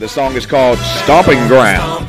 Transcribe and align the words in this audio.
The 0.00 0.08
song 0.08 0.34
is 0.34 0.46
called 0.46 0.78
Stomping 0.78 1.46
Ground. 1.46 2.06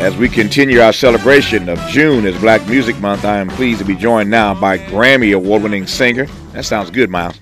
As 0.00 0.16
we 0.16 0.30
continue 0.30 0.80
our 0.80 0.94
celebration 0.94 1.68
of 1.68 1.78
June 1.88 2.24
as 2.24 2.40
Black 2.40 2.66
Music 2.66 2.98
Month, 3.00 3.26
I 3.26 3.36
am 3.36 3.48
pleased 3.48 3.80
to 3.80 3.84
be 3.84 3.94
joined 3.94 4.30
now 4.30 4.58
by 4.58 4.78
Grammy 4.78 5.36
award 5.36 5.62
winning 5.62 5.86
singer. 5.86 6.24
That 6.54 6.64
sounds 6.64 6.90
good, 6.90 7.10
Miles. 7.10 7.38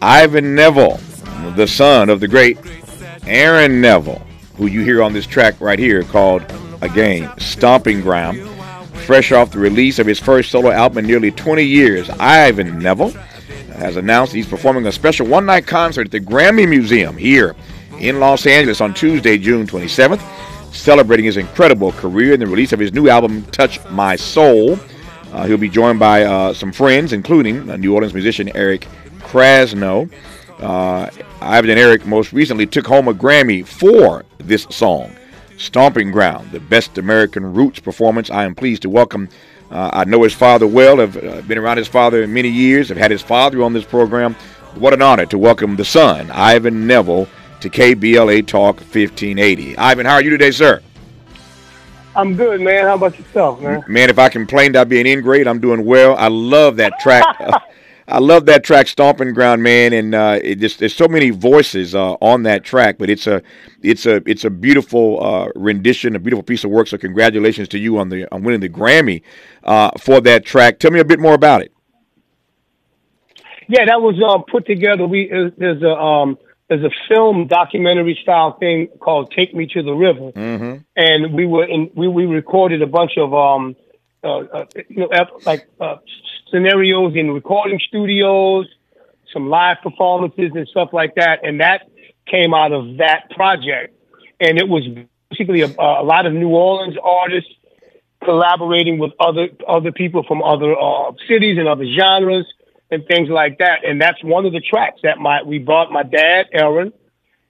Ivan 0.00 0.54
Neville, 0.54 1.00
the 1.56 1.66
son 1.66 2.10
of 2.10 2.20
the 2.20 2.28
great 2.28 2.58
Aaron 3.26 3.80
Neville, 3.80 4.24
who 4.56 4.66
you 4.66 4.82
hear 4.84 5.02
on 5.02 5.12
this 5.12 5.26
track 5.26 5.60
right 5.60 5.80
here 5.80 6.04
called, 6.04 6.44
again, 6.80 7.28
Stomping 7.40 8.02
Ground. 8.02 8.38
Fresh 9.04 9.32
off 9.32 9.50
the 9.50 9.58
release 9.58 9.98
of 9.98 10.06
his 10.06 10.20
first 10.20 10.52
solo 10.52 10.70
album 10.70 10.98
in 10.98 11.06
nearly 11.08 11.32
20 11.32 11.64
years, 11.64 12.08
Ivan 12.20 12.78
Neville 12.78 13.12
has 13.74 13.96
announced 13.96 14.32
he's 14.32 14.46
performing 14.46 14.86
a 14.86 14.92
special 14.92 15.26
one 15.26 15.46
night 15.46 15.66
concert 15.66 16.06
at 16.06 16.10
the 16.10 16.20
Grammy 16.20 16.68
Museum 16.68 17.16
here 17.16 17.54
in 17.98 18.20
Los 18.20 18.46
Angeles 18.46 18.80
on 18.80 18.94
Tuesday, 18.94 19.38
June 19.38 19.66
27th, 19.66 20.22
celebrating 20.72 21.24
his 21.24 21.36
incredible 21.36 21.92
career 21.92 22.32
and 22.32 22.42
the 22.42 22.46
release 22.46 22.72
of 22.72 22.78
his 22.78 22.92
new 22.92 23.08
album, 23.08 23.44
Touch 23.46 23.78
My 23.90 24.16
Soul. 24.16 24.78
Uh, 25.32 25.46
he'll 25.46 25.56
be 25.56 25.68
joined 25.68 25.98
by 25.98 26.22
uh, 26.22 26.54
some 26.54 26.72
friends, 26.72 27.12
including 27.12 27.66
New 27.80 27.94
Orleans 27.94 28.14
musician 28.14 28.50
Eric 28.54 28.86
Krasno. 29.18 30.10
Uh, 30.60 31.10
Ivan 31.40 31.70
and 31.70 31.78
Eric 31.78 32.06
most 32.06 32.32
recently 32.32 32.66
took 32.66 32.86
home 32.86 33.08
a 33.08 33.14
Grammy 33.14 33.66
for 33.66 34.24
this 34.38 34.66
song, 34.70 35.14
Stomping 35.58 36.10
Ground, 36.10 36.52
the 36.52 36.60
best 36.60 36.98
American 36.98 37.52
roots 37.52 37.80
performance. 37.80 38.30
I 38.30 38.44
am 38.44 38.54
pleased 38.54 38.82
to 38.82 38.90
welcome 38.90 39.28
uh, 39.70 39.90
I 39.92 40.04
know 40.04 40.22
his 40.22 40.34
father 40.34 40.66
well. 40.66 41.00
I've 41.00 41.16
uh, 41.16 41.42
been 41.42 41.58
around 41.58 41.78
his 41.78 41.88
father 41.88 42.26
many 42.26 42.48
years. 42.48 42.90
I've 42.90 42.96
had 42.96 43.10
his 43.10 43.22
father 43.22 43.62
on 43.62 43.72
this 43.72 43.84
program. 43.84 44.34
What 44.74 44.92
an 44.92 45.02
honor 45.02 45.26
to 45.26 45.38
welcome 45.38 45.76
the 45.76 45.84
son, 45.84 46.30
Ivan 46.30 46.86
Neville, 46.86 47.28
to 47.60 47.70
KBLA 47.70 48.46
Talk 48.46 48.76
1580. 48.76 49.78
Ivan, 49.78 50.06
how 50.06 50.14
are 50.14 50.22
you 50.22 50.30
today, 50.30 50.50
sir? 50.50 50.82
I'm 52.16 52.36
good, 52.36 52.60
man. 52.60 52.84
How 52.84 52.94
about 52.94 53.18
yourself, 53.18 53.60
man? 53.60 53.84
Man, 53.88 54.10
if 54.10 54.18
I 54.18 54.28
complained 54.28 54.76
I'd 54.76 54.88
be 54.88 55.00
an 55.00 55.06
ingrate, 55.06 55.48
I'm 55.48 55.60
doing 55.60 55.84
well. 55.84 56.16
I 56.16 56.28
love 56.28 56.76
that 56.76 56.98
track. 57.00 57.24
I 58.06 58.18
love 58.18 58.46
that 58.46 58.64
track, 58.64 58.86
"Stomping 58.86 59.32
Ground," 59.32 59.62
man, 59.62 59.92
and 59.92 60.14
uh, 60.14 60.38
it 60.42 60.56
just 60.56 60.78
there's 60.78 60.94
so 60.94 61.08
many 61.08 61.30
voices 61.30 61.94
uh, 61.94 62.12
on 62.14 62.42
that 62.42 62.64
track, 62.64 62.96
but 62.98 63.08
it's 63.08 63.26
a 63.26 63.42
it's 63.82 64.04
a 64.04 64.16
it's 64.28 64.44
a 64.44 64.50
beautiful 64.50 65.24
uh, 65.24 65.48
rendition, 65.54 66.14
a 66.14 66.18
beautiful 66.18 66.42
piece 66.42 66.64
of 66.64 66.70
work. 66.70 66.86
So 66.86 66.98
congratulations 66.98 67.68
to 67.68 67.78
you 67.78 67.98
on 67.98 68.10
the 68.10 68.30
on 68.32 68.42
winning 68.42 68.60
the 68.60 68.68
Grammy 68.68 69.22
uh, 69.62 69.90
for 69.98 70.20
that 70.20 70.44
track. 70.44 70.78
Tell 70.78 70.90
me 70.90 71.00
a 71.00 71.04
bit 71.04 71.18
more 71.18 71.34
about 71.34 71.62
it. 71.62 71.72
Yeah, 73.68 73.86
that 73.86 74.02
was 74.02 74.20
uh, 74.22 74.42
put 74.50 74.66
together. 74.66 75.06
We 75.06 75.28
there's 75.56 75.82
a 75.82 75.94
um, 75.94 76.38
there's 76.68 76.84
a 76.84 76.90
film 77.08 77.46
documentary 77.46 78.18
style 78.22 78.58
thing 78.58 78.88
called 79.00 79.32
"Take 79.34 79.54
Me 79.54 79.66
to 79.68 79.82
the 79.82 79.92
River," 79.92 80.32
mm-hmm. 80.32 80.76
and 80.96 81.34
we 81.34 81.46
were 81.46 81.64
in 81.64 81.90
we 81.94 82.08
we 82.08 82.26
recorded 82.26 82.82
a 82.82 82.86
bunch 82.86 83.12
of 83.16 83.32
um, 83.32 83.76
uh, 84.24 84.64
you 84.88 84.96
know 84.96 85.08
like 85.44 85.68
scenarios 86.50 87.14
in 87.16 87.30
recording 87.30 87.80
studios, 87.86 88.66
some 89.32 89.48
live 89.48 89.78
performances 89.82 90.52
and 90.54 90.66
stuff 90.68 90.90
like 90.92 91.16
that. 91.16 91.44
And 91.44 91.60
that 91.60 91.82
came 92.26 92.54
out 92.54 92.72
of 92.72 92.98
that 92.98 93.30
project. 93.30 93.94
And 94.40 94.58
it 94.58 94.68
was 94.68 94.84
basically 95.30 95.62
a, 95.62 95.66
a 95.66 96.04
lot 96.04 96.26
of 96.26 96.32
New 96.32 96.48
Orleans 96.48 96.96
artists 97.02 97.50
collaborating 98.24 98.98
with 98.98 99.12
other 99.20 99.48
other 99.68 99.92
people 99.92 100.22
from 100.26 100.42
other 100.42 100.74
uh, 100.78 101.12
cities 101.28 101.58
and 101.58 101.68
other 101.68 101.84
genres 101.86 102.46
and 102.90 103.04
things 103.06 103.28
like 103.28 103.58
that. 103.58 103.84
And 103.84 104.00
that's 104.00 104.22
one 104.22 104.46
of 104.46 104.52
the 104.52 104.60
tracks 104.60 105.00
that 105.02 105.18
my 105.18 105.42
we 105.42 105.58
brought 105.58 105.90
my 105.90 106.02
dad, 106.02 106.46
Aaron, 106.52 106.92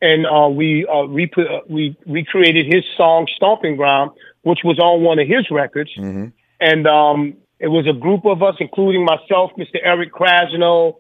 and 0.00 0.27
uh, 0.27 0.48
we 0.48 0.86
uh, 0.86 1.05
uh, 1.05 1.61
we 1.69 1.97
recreated 2.06 2.67
his 2.67 2.84
song 2.97 3.28
"Stomping 3.36 3.77
Ground," 3.77 4.12
which 4.42 4.61
was 4.64 4.78
on 4.78 5.02
one 5.02 5.19
of 5.19 5.28
his 5.28 5.50
records. 5.50 5.91
Mm-hmm. 5.97 6.27
And 6.61 6.87
um, 6.87 7.35
it 7.59 7.69
was 7.69 7.87
a 7.89 7.98
group 7.98 8.25
of 8.25 8.42
us, 8.42 8.57
including 8.61 9.05
myself, 9.05 9.53
Mr. 9.59 9.79
Eric 9.83 10.13
Krasno, 10.13 10.97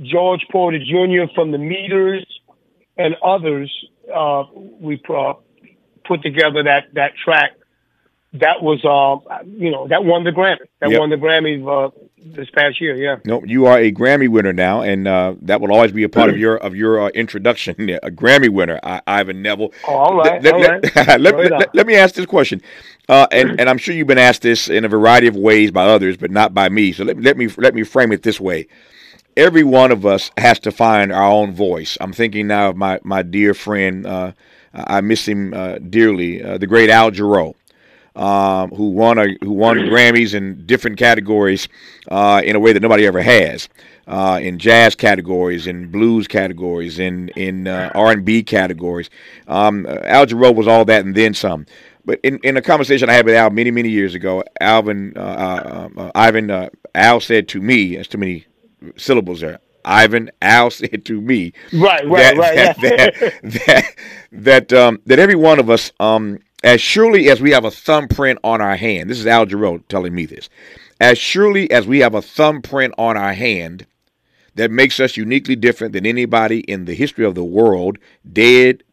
George 0.00 0.44
Porter 0.50 0.78
Jr. 0.78 1.32
from 1.34 1.52
the 1.52 1.58
Meters, 1.58 2.26
and 2.96 3.14
others. 3.24 3.72
Uh, 4.12 4.44
we 4.54 5.00
uh, 5.08 5.34
put 6.06 6.22
together 6.22 6.62
that 6.64 6.92
that 6.94 7.12
track. 7.22 7.52
That 8.34 8.62
was, 8.62 8.84
uh, 8.84 9.44
you 9.46 9.70
know, 9.70 9.86
that 9.88 10.04
won 10.04 10.24
the 10.24 10.30
Grammy. 10.30 10.58
That 10.80 10.90
yep. 10.90 10.98
won 10.98 11.10
the 11.10 11.16
Grammy 11.16 11.62
uh, 11.64 11.90
this 12.24 12.50
past 12.50 12.80
year. 12.80 12.96
Yeah. 12.96 13.18
No, 13.24 13.44
you 13.44 13.66
are 13.66 13.78
a 13.78 13.92
Grammy 13.92 14.28
winner 14.28 14.52
now, 14.52 14.80
and 14.80 15.06
uh, 15.06 15.34
that 15.42 15.60
will 15.60 15.72
always 15.72 15.92
be 15.92 16.02
a 16.02 16.08
part 16.08 16.30
of 16.30 16.36
your 16.44 16.56
of 16.56 16.74
your 16.74 17.00
uh, 17.00 17.08
introduction. 17.10 17.90
a 18.02 18.10
Grammy 18.10 18.48
winner, 18.48 18.80
I, 18.82 19.00
Ivan 19.06 19.40
Neville. 19.40 19.72
Oh, 19.86 19.94
all 19.94 20.16
right. 20.16 20.42
Let, 20.42 20.54
all 20.54 20.60
let, 20.60 20.70
right. 20.96 21.20
let, 21.20 21.36
let, 21.36 21.74
let, 21.74 21.86
me 21.86 21.94
ask 21.94 22.16
this 22.16 22.26
question. 22.26 22.60
Uh, 23.08 23.26
and, 23.30 23.60
and 23.60 23.68
I'm 23.70 23.78
sure 23.78 23.94
you've 23.94 24.08
been 24.08 24.18
asked 24.18 24.42
this 24.42 24.68
in 24.68 24.84
a 24.84 24.88
variety 24.88 25.26
of 25.28 25.36
ways 25.36 25.70
by 25.70 25.84
others, 25.84 26.16
but 26.16 26.30
not 26.30 26.54
by 26.54 26.68
me. 26.68 26.92
So 26.92 27.04
let, 27.04 27.20
let 27.20 27.36
me 27.36 27.48
let 27.58 27.74
me 27.74 27.84
frame 27.84 28.10
it 28.10 28.24
this 28.24 28.40
way: 28.40 28.66
Every 29.36 29.62
one 29.64 29.92
of 29.92 30.04
us 30.04 30.32
has 30.38 30.58
to 30.60 30.72
find 30.72 31.12
our 31.12 31.30
own 31.30 31.52
voice. 31.52 31.96
I'm 32.00 32.12
thinking 32.12 32.48
now 32.48 32.70
of 32.70 32.76
my 32.76 32.98
my 33.04 33.22
dear 33.22 33.54
friend. 33.54 34.06
Uh, 34.06 34.32
I 34.76 35.02
miss 35.02 35.28
him 35.28 35.54
uh, 35.54 35.78
dearly, 35.78 36.42
uh, 36.42 36.58
the 36.58 36.66
great 36.66 36.90
Al 36.90 37.12
Jarreau. 37.12 37.54
Um, 38.16 38.70
who 38.70 38.90
won 38.90 39.18
a, 39.18 39.36
who 39.42 39.50
won 39.50 39.76
Grammys 39.76 40.34
in 40.34 40.64
different 40.66 40.98
categories 40.98 41.68
uh, 42.08 42.42
in 42.44 42.54
a 42.54 42.60
way 42.60 42.72
that 42.72 42.80
nobody 42.80 43.06
ever 43.06 43.20
has. 43.20 43.68
Uh, 44.06 44.38
in 44.40 44.58
jazz 44.58 44.94
categories, 44.94 45.66
in 45.66 45.90
blues 45.90 46.28
categories, 46.28 46.98
in 46.98 47.30
in 47.30 47.66
uh, 47.66 47.90
R 47.94 48.12
and 48.12 48.24
B 48.24 48.42
categories. 48.42 49.10
Um, 49.48 49.86
Al 49.86 50.26
Jarreau 50.26 50.54
was 50.54 50.68
all 50.68 50.84
that 50.84 51.04
and 51.04 51.14
then 51.14 51.34
some. 51.34 51.66
But 52.04 52.20
in, 52.22 52.38
in 52.42 52.56
a 52.56 52.62
conversation 52.62 53.08
I 53.08 53.14
had 53.14 53.24
with 53.24 53.34
Al 53.34 53.50
many 53.50 53.70
many 53.70 53.88
years 53.88 54.14
ago, 54.14 54.44
Alvin 54.60 55.14
uh, 55.16 55.20
uh, 55.20 55.88
uh, 56.00 56.10
Ivan 56.14 56.50
uh, 56.50 56.68
Al 56.94 57.20
said 57.20 57.48
to 57.48 57.60
me, 57.60 57.96
"That's 57.96 58.08
too 58.08 58.18
many 58.18 58.46
syllables 58.96 59.40
there." 59.40 59.58
Ivan 59.84 60.30
Al 60.42 60.70
said 60.70 61.04
to 61.06 61.20
me, 61.20 61.52
"Right, 61.72 62.06
right, 62.06 62.36
that, 62.36 62.36
right, 62.36 62.76
that, 62.76 62.82
yeah. 62.82 63.40
that 63.42 63.54
that 63.64 63.94
that, 64.32 64.72
um, 64.72 65.00
that 65.06 65.18
every 65.18 65.34
one 65.36 65.58
of 65.58 65.70
us, 65.70 65.92
um, 65.98 66.40
as 66.64 66.80
surely 66.80 67.30
as 67.30 67.40
we 67.40 67.52
have 67.52 67.64
a 67.64 67.70
thumbprint 67.70 68.40
on 68.42 68.60
our 68.60 68.76
hand, 68.76 69.08
this 69.08 69.20
is 69.20 69.26
Al 69.26 69.46
Jarreau 69.46 69.86
telling 69.88 70.14
me 70.14 70.26
this, 70.26 70.48
as 71.00 71.16
surely 71.18 71.70
as 71.70 71.86
we 71.86 72.00
have 72.00 72.14
a 72.14 72.22
thumbprint 72.22 72.94
on 72.98 73.16
our 73.16 73.34
hand." 73.34 73.86
That 74.56 74.70
makes 74.70 75.00
us 75.00 75.16
uniquely 75.16 75.56
different 75.56 75.94
than 75.94 76.06
anybody 76.06 76.60
in 76.60 76.84
the 76.84 76.94
history 76.94 77.24
of 77.24 77.34
the 77.34 77.42
world, 77.42 77.98
dead, 78.32 78.84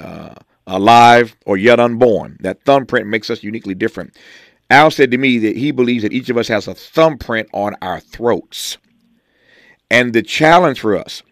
uh, 0.00 0.34
alive, 0.66 1.36
or 1.46 1.56
yet 1.56 1.78
unborn. 1.78 2.36
That 2.40 2.64
thumbprint 2.64 3.06
makes 3.06 3.30
us 3.30 3.44
uniquely 3.44 3.74
different. 3.74 4.16
Al 4.68 4.90
said 4.90 5.12
to 5.12 5.18
me 5.18 5.38
that 5.38 5.56
he 5.56 5.70
believes 5.70 6.02
that 6.02 6.12
each 6.12 6.28
of 6.28 6.36
us 6.36 6.48
has 6.48 6.66
a 6.66 6.74
thumbprint 6.74 7.48
on 7.52 7.76
our 7.80 8.00
throats. 8.00 8.78
And 9.88 10.12
the 10.12 10.22
challenge 10.22 10.80
for 10.80 10.96
us 10.96 11.22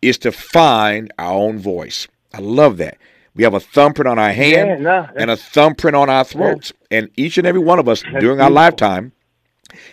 is 0.00 0.16
to 0.18 0.30
find 0.30 1.12
our 1.18 1.32
own 1.32 1.58
voice. 1.58 2.06
I 2.32 2.38
love 2.38 2.76
that. 2.76 2.98
We 3.38 3.44
have 3.44 3.54
a 3.54 3.60
thumbprint 3.60 4.08
on 4.08 4.18
our 4.18 4.32
hand 4.32 4.68
yeah, 4.68 4.76
no, 4.78 5.08
and 5.14 5.30
a 5.30 5.36
thumbprint 5.36 5.94
on 5.94 6.10
our 6.10 6.24
throats. 6.24 6.72
Yeah. 6.90 6.98
And 6.98 7.10
each 7.16 7.38
and 7.38 7.46
every 7.46 7.60
one 7.60 7.78
of 7.78 7.88
us 7.88 8.02
during 8.02 8.18
beautiful. 8.18 8.42
our 8.42 8.50
lifetime 8.50 9.12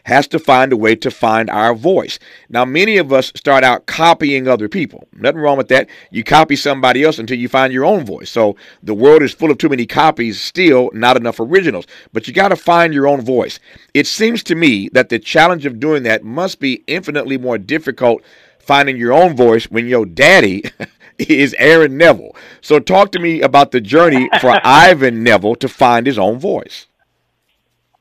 has 0.06 0.28
to 0.30 0.40
find 0.40 0.74
a 0.74 0.78
way 0.78 0.96
to 0.96 1.12
find 1.12 1.48
our 1.52 1.76
voice. 1.76 2.18
Now, 2.50 2.66
many 2.66 2.98
of 2.98 3.14
us 3.14 3.32
start 3.36 3.64
out 3.64 3.86
copying 3.86 4.48
other 4.48 4.68
people. 4.68 5.08
Nothing 5.14 5.42
wrong 5.42 5.58
with 5.58 5.68
that. 5.68 5.90
You 6.10 6.24
copy 6.24 6.56
somebody 6.56 7.04
else 7.04 7.20
until 7.20 7.38
you 7.38 7.48
find 7.48 7.72
your 7.72 7.86
own 7.86 8.04
voice. 8.04 8.32
So 8.32 8.56
the 8.82 8.96
world 8.96 9.22
is 9.22 9.32
full 9.32 9.52
of 9.52 9.60
too 9.60 9.70
many 9.70 9.86
copies, 9.86 10.42
still 10.42 10.90
not 10.94 11.16
enough 11.16 11.40
originals. 11.40 11.86
But 12.14 12.28
you 12.28 12.34
got 12.34 12.48
to 12.48 12.56
find 12.56 12.96
your 12.96 13.08
own 13.08 13.22
voice. 13.22 13.60
It 13.94 14.08
seems 14.08 14.42
to 14.44 14.56
me 14.56 14.90
that 14.94 15.10
the 15.10 15.20
challenge 15.20 15.68
of 15.68 15.80
doing 15.80 16.02
that 16.04 16.24
must 16.24 16.60
be 16.60 16.84
infinitely 16.88 17.38
more 17.38 17.60
difficult 17.60 18.24
finding 18.66 18.98
your 18.98 19.14
own 19.14 19.36
voice 19.36 19.66
when 19.66 19.88
your 19.88 20.08
daddy 20.08 20.64
is 21.20 21.56
Aaron 21.58 21.98
Neville. 21.98 22.36
So 22.62 22.79
talk 22.79 23.12
to 23.12 23.20
me 23.20 23.41
about 23.41 23.72
the 23.72 23.82
journey 23.82 24.29
for 24.41 24.59
Ivan 24.64 25.23
Neville 25.23 25.56
to 25.56 25.67
find 25.67 26.06
his 26.06 26.17
own 26.17 26.40
voice. 26.40 26.88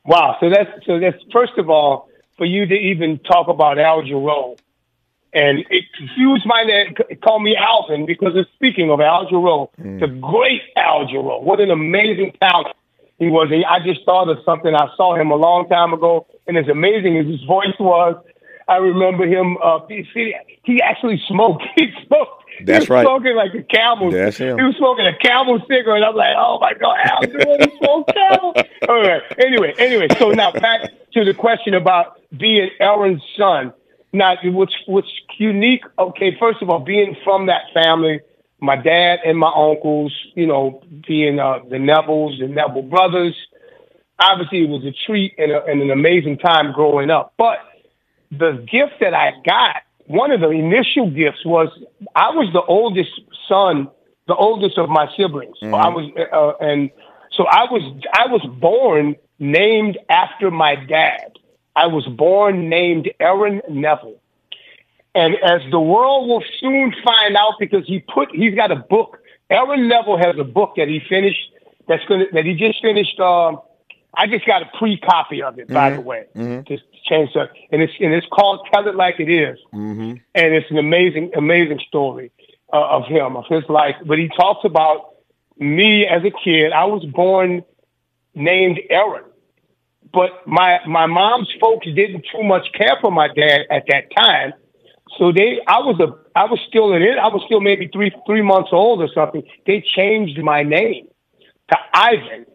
Wow. 0.04 0.36
So 0.40 0.50
that's 0.50 0.70
so 0.86 0.98
that's 0.98 1.16
first 1.32 1.56
of 1.56 1.70
all 1.70 2.08
for 2.36 2.44
you 2.44 2.66
to 2.66 2.74
even 2.74 3.18
talk 3.20 3.48
about 3.48 3.78
Al 3.78 4.02
Jarreau. 4.02 4.58
And 5.32 5.64
it 5.68 5.84
confused 5.96 6.46
my 6.46 6.62
name, 6.62 6.94
call 7.22 7.40
me 7.40 7.56
Alvin 7.56 8.06
because 8.06 8.34
it's 8.36 8.48
speaking 8.54 8.90
of 8.90 9.00
Al 9.00 9.26
Jarreau, 9.26 9.68
mm. 9.80 9.98
the 9.98 10.06
great 10.06 10.62
Al 10.76 11.06
Jarreau. 11.06 11.42
What 11.42 11.58
an 11.60 11.70
amazing 11.70 12.36
talent 12.40 12.76
he 13.18 13.26
was. 13.26 13.50
I 13.50 13.84
just 13.84 14.04
thought 14.04 14.28
of 14.28 14.38
something. 14.44 14.72
I 14.74 14.88
saw 14.96 15.16
him 15.16 15.32
a 15.32 15.36
long 15.36 15.68
time 15.68 15.92
ago, 15.92 16.26
and 16.46 16.56
as 16.56 16.68
amazing 16.68 17.18
as 17.18 17.26
his 17.26 17.42
voice 17.42 17.74
was, 17.80 18.16
I 18.68 18.76
remember 18.76 19.26
him. 19.26 19.56
Uh, 19.62 19.80
he, 19.88 20.36
he 20.62 20.80
actually 20.80 21.20
smoked. 21.26 21.64
He 21.74 21.92
smoked 22.06 22.43
that's 22.62 22.70
he 22.70 22.80
was 22.80 22.90
right. 22.90 23.04
Smoking 23.04 23.36
like 23.36 23.54
a 23.54 23.62
camel. 23.62 24.10
That's 24.10 24.36
him. 24.36 24.58
He 24.58 24.64
was 24.64 24.76
smoking 24.76 25.06
a 25.06 25.16
camel 25.16 25.60
cigarette. 25.68 26.02
I'm 26.02 26.14
like, 26.14 26.34
oh 26.36 26.58
my 26.60 26.74
god, 26.74 26.98
Al 27.04 27.22
smoke 27.78 28.08
camel. 28.08 28.54
All 28.88 29.02
right. 29.02 29.22
Anyway, 29.38 29.74
anyway. 29.78 30.08
So 30.18 30.30
now 30.30 30.52
back 30.52 30.90
to 31.12 31.24
the 31.24 31.34
question 31.34 31.74
about 31.74 32.20
being 32.36 32.70
Aaron's 32.80 33.22
son. 33.36 33.72
Now, 34.12 34.36
what's 34.44 34.74
what's 34.86 35.10
unique? 35.38 35.82
Okay, 35.98 36.36
first 36.38 36.62
of 36.62 36.70
all, 36.70 36.78
being 36.78 37.16
from 37.24 37.46
that 37.46 37.62
family, 37.74 38.20
my 38.60 38.76
dad 38.76 39.18
and 39.24 39.38
my 39.38 39.52
uncles, 39.54 40.14
you 40.34 40.46
know, 40.46 40.82
being 41.06 41.38
uh, 41.40 41.58
the 41.68 41.76
Nevilles, 41.76 42.38
the 42.38 42.46
Neville 42.46 42.82
brothers. 42.82 43.34
Obviously, 44.18 44.62
it 44.62 44.68
was 44.68 44.84
a 44.84 44.92
treat 45.06 45.34
and, 45.38 45.50
a, 45.50 45.64
and 45.64 45.82
an 45.82 45.90
amazing 45.90 46.38
time 46.38 46.72
growing 46.72 47.10
up. 47.10 47.34
But 47.36 47.58
the 48.30 48.64
gift 48.70 49.00
that 49.00 49.14
I 49.14 49.32
got, 49.44 49.82
one 50.06 50.30
of 50.30 50.40
the 50.40 50.50
initial 50.50 51.10
gifts 51.10 51.44
was 51.44 51.68
I 52.14 52.30
was 52.30 52.52
the 52.52 52.62
oldest 52.62 53.10
son, 53.48 53.88
the 54.26 54.34
oldest 54.34 54.78
of 54.78 54.88
my 54.88 55.08
siblings. 55.16 55.56
Mm-hmm. 55.62 55.74
I 55.74 55.88
was, 55.88 56.10
uh, 56.32 56.64
and 56.64 56.90
so 57.32 57.44
I 57.46 57.64
was, 57.64 57.82
I 58.12 58.26
was 58.26 58.42
born 58.60 59.16
named 59.38 59.98
after 60.08 60.50
my 60.50 60.76
dad. 60.76 61.32
I 61.76 61.86
was 61.86 62.06
born 62.06 62.68
named 62.68 63.10
Aaron 63.18 63.60
Neville. 63.68 64.20
And 65.14 65.34
as 65.36 65.60
the 65.70 65.80
world 65.80 66.28
will 66.28 66.44
soon 66.60 66.92
find 67.04 67.36
out, 67.36 67.54
because 67.58 67.86
he 67.86 68.00
put, 68.00 68.30
he's 68.32 68.54
got 68.54 68.70
a 68.70 68.76
book. 68.76 69.18
Aaron 69.50 69.88
Neville 69.88 70.18
has 70.18 70.36
a 70.38 70.44
book 70.44 70.74
that 70.76 70.88
he 70.88 71.00
finished. 71.08 71.50
That's 71.86 72.04
gonna 72.06 72.24
that 72.32 72.44
he 72.44 72.54
just 72.54 72.80
finished. 72.80 73.20
Uh, 73.20 73.56
I 74.16 74.26
just 74.26 74.46
got 74.46 74.62
a 74.62 74.70
pre 74.78 74.98
copy 74.98 75.42
of 75.42 75.58
it, 75.58 75.66
mm-hmm. 75.66 75.74
by 75.74 75.90
the 75.90 76.00
way. 76.00 76.24
Mm-hmm. 76.34 76.66
Just 76.66 76.84
change 77.04 77.30
that, 77.34 77.50
and 77.70 77.82
it's 77.82 77.92
and 78.00 78.12
it's 78.12 78.26
called 78.32 78.66
"Tell 78.72 78.86
It 78.88 78.94
Like 78.94 79.16
It 79.18 79.30
Is. 79.30 79.58
Mm-hmm. 79.72 80.16
and 80.34 80.54
it's 80.54 80.70
an 80.70 80.78
amazing, 80.78 81.32
amazing 81.36 81.80
story 81.88 82.32
uh, 82.72 82.96
of 82.96 83.04
him, 83.06 83.36
of 83.36 83.44
his 83.48 83.64
life. 83.68 83.96
But 84.04 84.18
he 84.18 84.28
talks 84.28 84.64
about 84.64 85.14
me 85.58 86.06
as 86.06 86.22
a 86.24 86.30
kid. 86.30 86.72
I 86.72 86.84
was 86.84 87.04
born 87.04 87.64
named 88.34 88.80
Aaron, 88.90 89.24
but 90.12 90.46
my 90.46 90.80
my 90.86 91.06
mom's 91.06 91.48
folks 91.60 91.86
didn't 91.86 92.24
too 92.32 92.42
much 92.42 92.66
care 92.72 92.96
for 93.00 93.10
my 93.10 93.28
dad 93.28 93.66
at 93.70 93.84
that 93.88 94.14
time. 94.16 94.54
So 95.18 95.32
they, 95.32 95.60
I 95.66 95.78
was 95.78 96.00
a, 96.00 96.16
I 96.36 96.44
was 96.46 96.58
still 96.68 96.92
in 96.92 97.02
it. 97.02 97.18
I 97.18 97.28
was 97.28 97.42
still 97.46 97.60
maybe 97.60 97.88
three, 97.92 98.10
three 98.26 98.42
months 98.42 98.70
old 98.72 99.00
or 99.00 99.08
something. 99.14 99.42
They 99.66 99.84
changed 99.94 100.38
my 100.42 100.62
name 100.62 101.06
to 101.70 101.76
Ivan. 101.92 102.46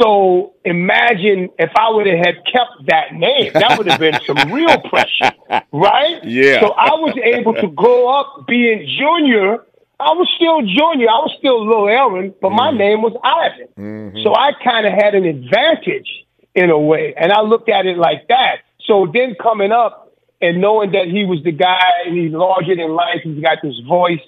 So 0.00 0.54
imagine 0.64 1.48
if 1.58 1.70
I 1.76 1.90
would 1.90 2.06
have 2.06 2.18
had 2.18 2.36
kept 2.44 2.86
that 2.86 3.14
name, 3.14 3.52
that 3.54 3.78
would 3.78 3.86
have 3.86 4.00
been 4.00 4.18
some 4.26 4.52
real 4.52 4.80
pressure, 4.90 5.32
right? 5.72 6.22
Yeah. 6.24 6.60
So 6.60 6.72
I 6.72 6.90
was 6.94 7.16
able 7.22 7.54
to 7.54 7.68
grow 7.68 8.08
up 8.08 8.46
being 8.46 8.86
junior. 8.98 9.58
I 9.98 10.12
was 10.12 10.28
still 10.36 10.60
junior. 10.60 11.08
I 11.08 11.20
was 11.24 11.34
still 11.38 11.66
little 11.66 11.88
Aaron, 11.88 12.34
but 12.40 12.50
mm 12.50 12.56
my 12.56 12.70
name 12.70 13.02
was 13.02 13.14
Ivan. 13.22 13.68
Mm-hmm. 13.78 14.22
So 14.22 14.34
I 14.34 14.52
kind 14.62 14.86
of 14.86 14.92
had 14.92 15.14
an 15.14 15.24
advantage 15.24 16.26
in 16.54 16.70
a 16.70 16.78
way. 16.78 17.14
And 17.16 17.32
I 17.32 17.40
looked 17.40 17.68
at 17.68 17.86
it 17.86 17.96
like 17.96 18.28
that. 18.28 18.56
So 18.86 19.10
then 19.12 19.34
coming 19.40 19.72
up, 19.72 20.06
and 20.40 20.60
knowing 20.60 20.92
that 20.92 21.06
he 21.06 21.24
was 21.24 21.42
the 21.44 21.52
guy 21.52 21.90
and 22.04 22.16
he's 22.16 22.32
larger 22.32 22.76
than 22.76 22.90
life, 22.90 23.20
he's 23.22 23.42
got 23.42 23.58
this 23.62 23.78
voice, 23.88 24.20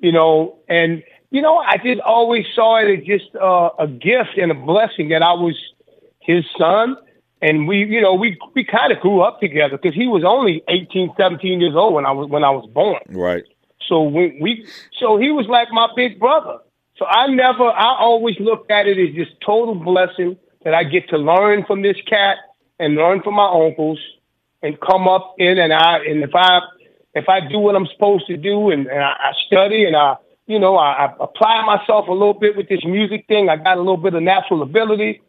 you 0.00 0.12
know, 0.12 0.58
and 0.68 1.02
you 1.30 1.42
know, 1.42 1.58
I 1.58 1.76
just 1.76 2.00
always 2.00 2.46
saw 2.54 2.76
it 2.76 2.98
as 2.98 3.04
just 3.04 3.34
uh, 3.36 3.70
a 3.78 3.86
gift 3.86 4.36
and 4.36 4.50
a 4.50 4.54
blessing 4.54 5.08
that 5.10 5.22
I 5.22 5.32
was 5.32 5.56
his 6.20 6.44
son. 6.58 6.96
And 7.42 7.68
we, 7.68 7.84
you 7.84 8.00
know, 8.00 8.14
we 8.14 8.38
we 8.54 8.64
kind 8.64 8.92
of 8.92 9.00
grew 9.00 9.20
up 9.20 9.40
together 9.40 9.76
because 9.76 9.94
he 9.94 10.06
was 10.06 10.24
only 10.24 10.62
18, 10.68 11.12
17 11.16 11.60
years 11.60 11.74
old 11.74 11.94
when 11.94 12.06
I 12.06 12.12
was 12.12 12.28
when 12.30 12.44
I 12.44 12.50
was 12.50 12.68
born. 12.72 13.00
Right. 13.08 13.44
So 13.88 14.02
when 14.02 14.38
we, 14.40 14.66
so 14.98 15.18
he 15.18 15.30
was 15.30 15.46
like 15.46 15.68
my 15.70 15.88
big 15.94 16.18
brother. 16.18 16.58
So 16.96 17.04
I 17.04 17.26
never, 17.26 17.64
I 17.64 17.96
always 18.00 18.36
looked 18.40 18.70
at 18.70 18.86
it 18.86 18.98
as 18.98 19.14
just 19.14 19.38
total 19.44 19.74
blessing 19.74 20.38
that 20.64 20.74
I 20.74 20.84
get 20.84 21.10
to 21.10 21.18
learn 21.18 21.64
from 21.66 21.82
this 21.82 21.96
cat 22.06 22.38
and 22.78 22.94
learn 22.94 23.22
from 23.22 23.34
my 23.34 23.48
uncles 23.48 24.00
and 24.62 24.80
come 24.80 25.06
up 25.06 25.34
in 25.38 25.58
and 25.58 25.72
I 25.72 25.98
and 25.98 26.22
if 26.22 26.34
I 26.34 26.60
if 27.14 27.28
I 27.28 27.40
do 27.40 27.58
what 27.58 27.76
I'm 27.76 27.86
supposed 27.86 28.26
to 28.26 28.36
do 28.36 28.70
and, 28.70 28.86
and 28.86 29.02
I, 29.02 29.12
I 29.12 29.32
study 29.46 29.84
and 29.84 29.94
I 29.94 30.16
you 30.46 30.58
know 30.58 30.76
I, 30.76 31.06
I 31.06 31.14
apply 31.20 31.64
myself 31.64 32.08
a 32.08 32.12
little 32.12 32.34
bit 32.34 32.56
with 32.56 32.68
this 32.68 32.84
music 32.84 33.26
thing, 33.28 33.48
I 33.48 33.56
got 33.56 33.76
a 33.76 33.80
little 33.80 33.96
bit 33.96 34.14
of 34.14 34.22
natural 34.22 34.62
ability. 34.62 35.22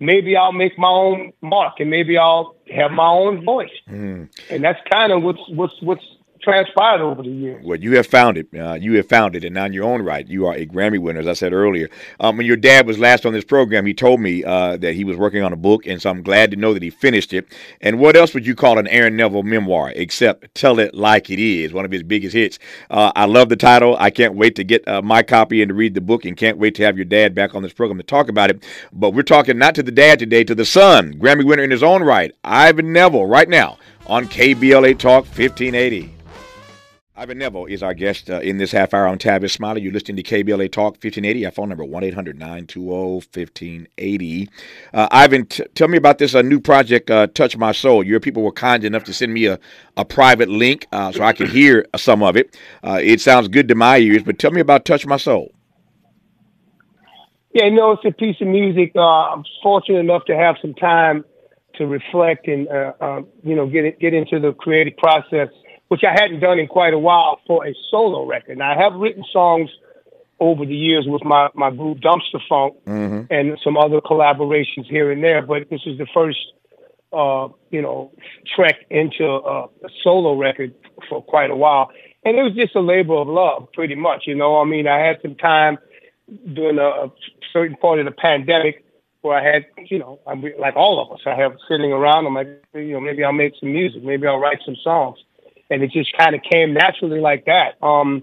Maybe 0.00 0.36
I'll 0.36 0.52
make 0.52 0.76
my 0.76 0.88
own 0.88 1.32
mark 1.40 1.74
and 1.78 1.88
maybe 1.88 2.18
I'll 2.18 2.56
have 2.74 2.90
my 2.90 3.06
own 3.06 3.44
voice. 3.44 3.70
Mm. 3.88 4.28
And 4.50 4.64
that's 4.64 4.80
kind 4.90 5.12
of 5.12 5.22
what's 5.22 5.40
what's 5.48 5.80
what's 5.80 6.04
transpired 6.44 7.00
over 7.00 7.22
the 7.22 7.30
years. 7.30 7.64
Well, 7.64 7.78
you 7.78 7.96
have 7.96 8.06
found 8.06 8.36
it. 8.36 8.48
Uh, 8.54 8.74
you 8.74 8.94
have 8.94 9.08
found 9.08 9.34
it, 9.34 9.44
and 9.44 9.54
now 9.54 9.64
in 9.64 9.72
your 9.72 9.84
own 9.84 10.02
right, 10.02 10.26
you 10.26 10.46
are 10.46 10.54
a 10.54 10.66
Grammy 10.66 11.00
winner, 11.00 11.20
as 11.20 11.26
I 11.26 11.32
said 11.32 11.52
earlier. 11.52 11.88
Um, 12.20 12.36
when 12.36 12.46
your 12.46 12.56
dad 12.56 12.86
was 12.86 12.98
last 12.98 13.26
on 13.26 13.32
this 13.32 13.44
program, 13.44 13.86
he 13.86 13.94
told 13.94 14.20
me 14.20 14.44
uh, 14.44 14.76
that 14.76 14.94
he 14.94 15.04
was 15.04 15.16
working 15.16 15.42
on 15.42 15.52
a 15.52 15.56
book, 15.56 15.86
and 15.86 16.00
so 16.00 16.10
I'm 16.10 16.22
glad 16.22 16.50
to 16.52 16.56
know 16.56 16.74
that 16.74 16.82
he 16.82 16.90
finished 16.90 17.32
it. 17.32 17.46
And 17.80 17.98
what 17.98 18.16
else 18.16 18.34
would 18.34 18.46
you 18.46 18.54
call 18.54 18.78
an 18.78 18.86
Aaron 18.88 19.16
Neville 19.16 19.42
memoir 19.42 19.92
except 19.96 20.54
"Tell 20.54 20.78
It 20.78 20.94
Like 20.94 21.30
It 21.30 21.38
Is"? 21.38 21.72
One 21.72 21.84
of 21.84 21.90
his 21.90 22.02
biggest 22.02 22.34
hits. 22.34 22.58
Uh, 22.90 23.10
I 23.16 23.24
love 23.24 23.48
the 23.48 23.56
title. 23.56 23.96
I 23.98 24.10
can't 24.10 24.34
wait 24.34 24.54
to 24.56 24.64
get 24.64 24.86
uh, 24.86 25.02
my 25.02 25.22
copy 25.22 25.62
and 25.62 25.70
to 25.70 25.74
read 25.74 25.94
the 25.94 26.00
book, 26.00 26.24
and 26.24 26.36
can't 26.36 26.58
wait 26.58 26.74
to 26.76 26.84
have 26.84 26.96
your 26.96 27.06
dad 27.06 27.34
back 27.34 27.54
on 27.54 27.62
this 27.62 27.72
program 27.72 27.98
to 27.98 28.04
talk 28.04 28.28
about 28.28 28.50
it. 28.50 28.62
But 28.92 29.10
we're 29.10 29.22
talking 29.22 29.58
not 29.58 29.74
to 29.76 29.82
the 29.82 29.90
dad 29.90 30.18
today, 30.18 30.44
to 30.44 30.54
the 30.54 30.64
son, 30.64 31.14
Grammy 31.14 31.44
winner 31.44 31.64
in 31.64 31.70
his 31.70 31.82
own 31.82 32.02
right, 32.02 32.32
Ivan 32.44 32.92
Neville, 32.92 33.26
right 33.26 33.48
now 33.48 33.78
on 34.06 34.26
KBLA 34.26 34.98
Talk 34.98 35.24
1580. 35.24 36.13
Ivan 37.16 37.38
Neville 37.38 37.66
is 37.66 37.80
our 37.80 37.94
guest 37.94 38.28
uh, 38.28 38.40
in 38.40 38.56
this 38.56 38.72
half 38.72 38.92
hour 38.92 39.06
on 39.06 39.18
Tavis 39.18 39.52
Smiley. 39.52 39.82
You're 39.82 39.92
listening 39.92 40.16
to 40.16 40.22
KBLA 40.24 40.72
Talk 40.72 40.94
1580. 40.94 41.46
Our 41.46 41.52
phone 41.52 41.68
number 41.68 41.84
1 41.84 42.02
800 42.02 42.36
920 42.36 42.88
1580. 42.88 44.50
Uh, 44.92 45.08
Ivan, 45.12 45.46
t- 45.46 45.64
tell 45.76 45.86
me 45.86 45.96
about 45.96 46.18
this 46.18 46.34
uh, 46.34 46.42
new 46.42 46.58
project, 46.58 47.12
uh, 47.12 47.28
Touch 47.28 47.56
My 47.56 47.70
Soul. 47.70 48.02
Your 48.02 48.18
people 48.18 48.42
were 48.42 48.50
kind 48.50 48.82
enough 48.82 49.04
to 49.04 49.12
send 49.12 49.32
me 49.32 49.46
a, 49.46 49.60
a 49.96 50.04
private 50.04 50.48
link 50.48 50.88
uh, 50.90 51.12
so 51.12 51.22
I 51.22 51.32
could 51.32 51.50
hear 51.50 51.86
some 51.96 52.20
of 52.20 52.36
it. 52.36 52.58
Uh, 52.82 52.98
it 53.00 53.20
sounds 53.20 53.46
good 53.46 53.68
to 53.68 53.76
my 53.76 53.98
ears, 53.98 54.24
but 54.24 54.40
tell 54.40 54.50
me 54.50 54.60
about 54.60 54.84
Touch 54.84 55.06
My 55.06 55.16
Soul. 55.16 55.52
Yeah, 57.52 57.68
no, 57.68 57.92
it's 57.92 58.04
a 58.04 58.10
piece 58.10 58.40
of 58.40 58.48
music. 58.48 58.96
I'm 58.96 59.44
fortunate 59.62 60.00
enough 60.00 60.24
to 60.24 60.36
have 60.36 60.56
some 60.60 60.74
time 60.74 61.24
to 61.76 61.86
reflect 61.86 62.48
and, 62.48 62.66
you 63.44 63.54
know, 63.54 63.68
get, 63.68 64.00
get 64.00 64.14
into 64.14 64.40
the 64.40 64.52
creative 64.52 64.96
process 64.96 65.50
which 65.88 66.02
I 66.04 66.12
hadn't 66.12 66.40
done 66.40 66.58
in 66.58 66.66
quite 66.66 66.94
a 66.94 66.98
while 66.98 67.40
for 67.46 67.66
a 67.66 67.74
solo 67.90 68.26
record. 68.26 68.58
Now, 68.58 68.72
I 68.72 68.82
have 68.82 68.94
written 68.94 69.24
songs 69.32 69.70
over 70.40 70.64
the 70.66 70.74
years 70.74 71.06
with 71.06 71.24
my, 71.24 71.48
my 71.54 71.70
group 71.70 71.98
Dumpstaphunk 71.98 72.76
mm-hmm. 72.86 73.22
and 73.30 73.58
some 73.62 73.76
other 73.76 74.00
collaborations 74.00 74.86
here 74.88 75.10
and 75.12 75.22
there, 75.22 75.42
but 75.42 75.68
this 75.70 75.82
is 75.86 75.98
the 75.98 76.06
first, 76.12 76.38
uh, 77.12 77.48
you 77.70 77.80
know, 77.80 78.12
trek 78.54 78.76
into 78.90 79.24
a, 79.24 79.64
a 79.64 79.88
solo 80.02 80.36
record 80.36 80.74
for 81.08 81.22
quite 81.22 81.50
a 81.50 81.56
while. 81.56 81.90
And 82.24 82.36
it 82.36 82.42
was 82.42 82.54
just 82.54 82.74
a 82.74 82.80
labor 82.80 83.14
of 83.14 83.28
love, 83.28 83.68
pretty 83.72 83.94
much. 83.94 84.24
You 84.26 84.34
know, 84.34 84.60
I 84.60 84.64
mean, 84.64 84.88
I 84.88 84.98
had 84.98 85.18
some 85.22 85.36
time 85.36 85.78
during 86.52 86.78
a, 86.78 86.88
a 86.88 87.12
certain 87.52 87.76
part 87.76 88.00
of 88.00 88.06
the 88.06 88.12
pandemic 88.12 88.84
where 89.20 89.38
I 89.38 89.44
had, 89.44 89.66
you 89.90 89.98
know, 89.98 90.20
I'm 90.26 90.42
like 90.58 90.74
all 90.74 91.00
of 91.00 91.12
us, 91.12 91.22
I 91.26 91.34
have 91.34 91.56
sitting 91.68 91.92
around. 91.92 92.26
I'm 92.26 92.34
like, 92.34 92.64
you 92.74 92.92
know, 92.92 93.00
maybe 93.00 93.22
I'll 93.22 93.32
make 93.32 93.52
some 93.60 93.72
music, 93.72 94.02
maybe 94.02 94.26
I'll 94.26 94.38
write 94.38 94.58
some 94.64 94.76
songs 94.82 95.18
and 95.70 95.82
it 95.82 95.90
just 95.90 96.16
kind 96.16 96.34
of 96.34 96.42
came 96.42 96.74
naturally 96.74 97.20
like 97.20 97.46
that. 97.46 97.82
Um, 97.82 98.22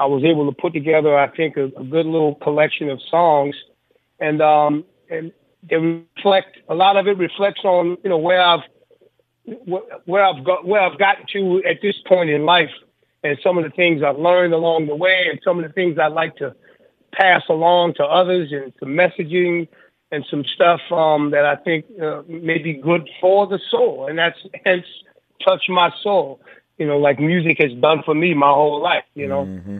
I 0.00 0.06
was 0.06 0.24
able 0.24 0.50
to 0.50 0.56
put 0.56 0.72
together, 0.72 1.18
I 1.18 1.28
think, 1.28 1.56
a, 1.56 1.64
a 1.64 1.84
good 1.84 2.06
little 2.06 2.36
collection 2.36 2.88
of 2.88 3.00
songs, 3.10 3.54
and 4.20 4.40
um, 4.40 4.84
and 5.10 5.32
they 5.68 5.76
reflect 5.76 6.58
a 6.68 6.74
lot 6.74 6.96
of 6.96 7.06
it 7.08 7.18
reflects 7.18 7.64
on 7.64 7.98
you 8.02 8.10
know 8.10 8.18
where 8.18 8.40
I've 8.40 8.60
where 10.04 10.24
I've 10.24 10.44
got 10.44 10.66
where 10.66 10.80
I've 10.80 10.98
gotten 10.98 11.26
to 11.32 11.62
at 11.68 11.78
this 11.82 11.96
point 12.06 12.30
in 12.30 12.44
life, 12.44 12.70
and 13.24 13.38
some 13.42 13.58
of 13.58 13.64
the 13.64 13.70
things 13.70 14.02
I've 14.02 14.18
learned 14.18 14.54
along 14.54 14.86
the 14.86 14.96
way, 14.96 15.26
and 15.30 15.40
some 15.42 15.58
of 15.58 15.66
the 15.66 15.72
things 15.72 15.98
I'd 15.98 16.12
like 16.12 16.36
to 16.36 16.54
pass 17.12 17.42
along 17.48 17.94
to 17.94 18.04
others, 18.04 18.52
and 18.52 18.72
some 18.78 18.90
messaging 18.90 19.68
and 20.10 20.24
some 20.30 20.44
stuff 20.54 20.80
um, 20.90 21.32
that 21.32 21.44
I 21.44 21.56
think 21.56 21.84
uh, 22.00 22.22
may 22.28 22.58
be 22.58 22.74
good 22.74 23.08
for 23.20 23.46
the 23.46 23.58
soul, 23.70 24.06
and 24.08 24.18
that's 24.18 24.38
hence 24.64 24.86
touch 25.44 25.64
my 25.68 25.90
soul 26.02 26.40
you 26.78 26.86
know, 26.86 26.98
like 26.98 27.18
music 27.18 27.58
has 27.58 27.72
done 27.74 28.02
for 28.04 28.14
me 28.14 28.34
my 28.34 28.48
whole 28.48 28.80
life, 28.80 29.04
you 29.14 29.28
know. 29.28 29.44
Mm-hmm. 29.44 29.78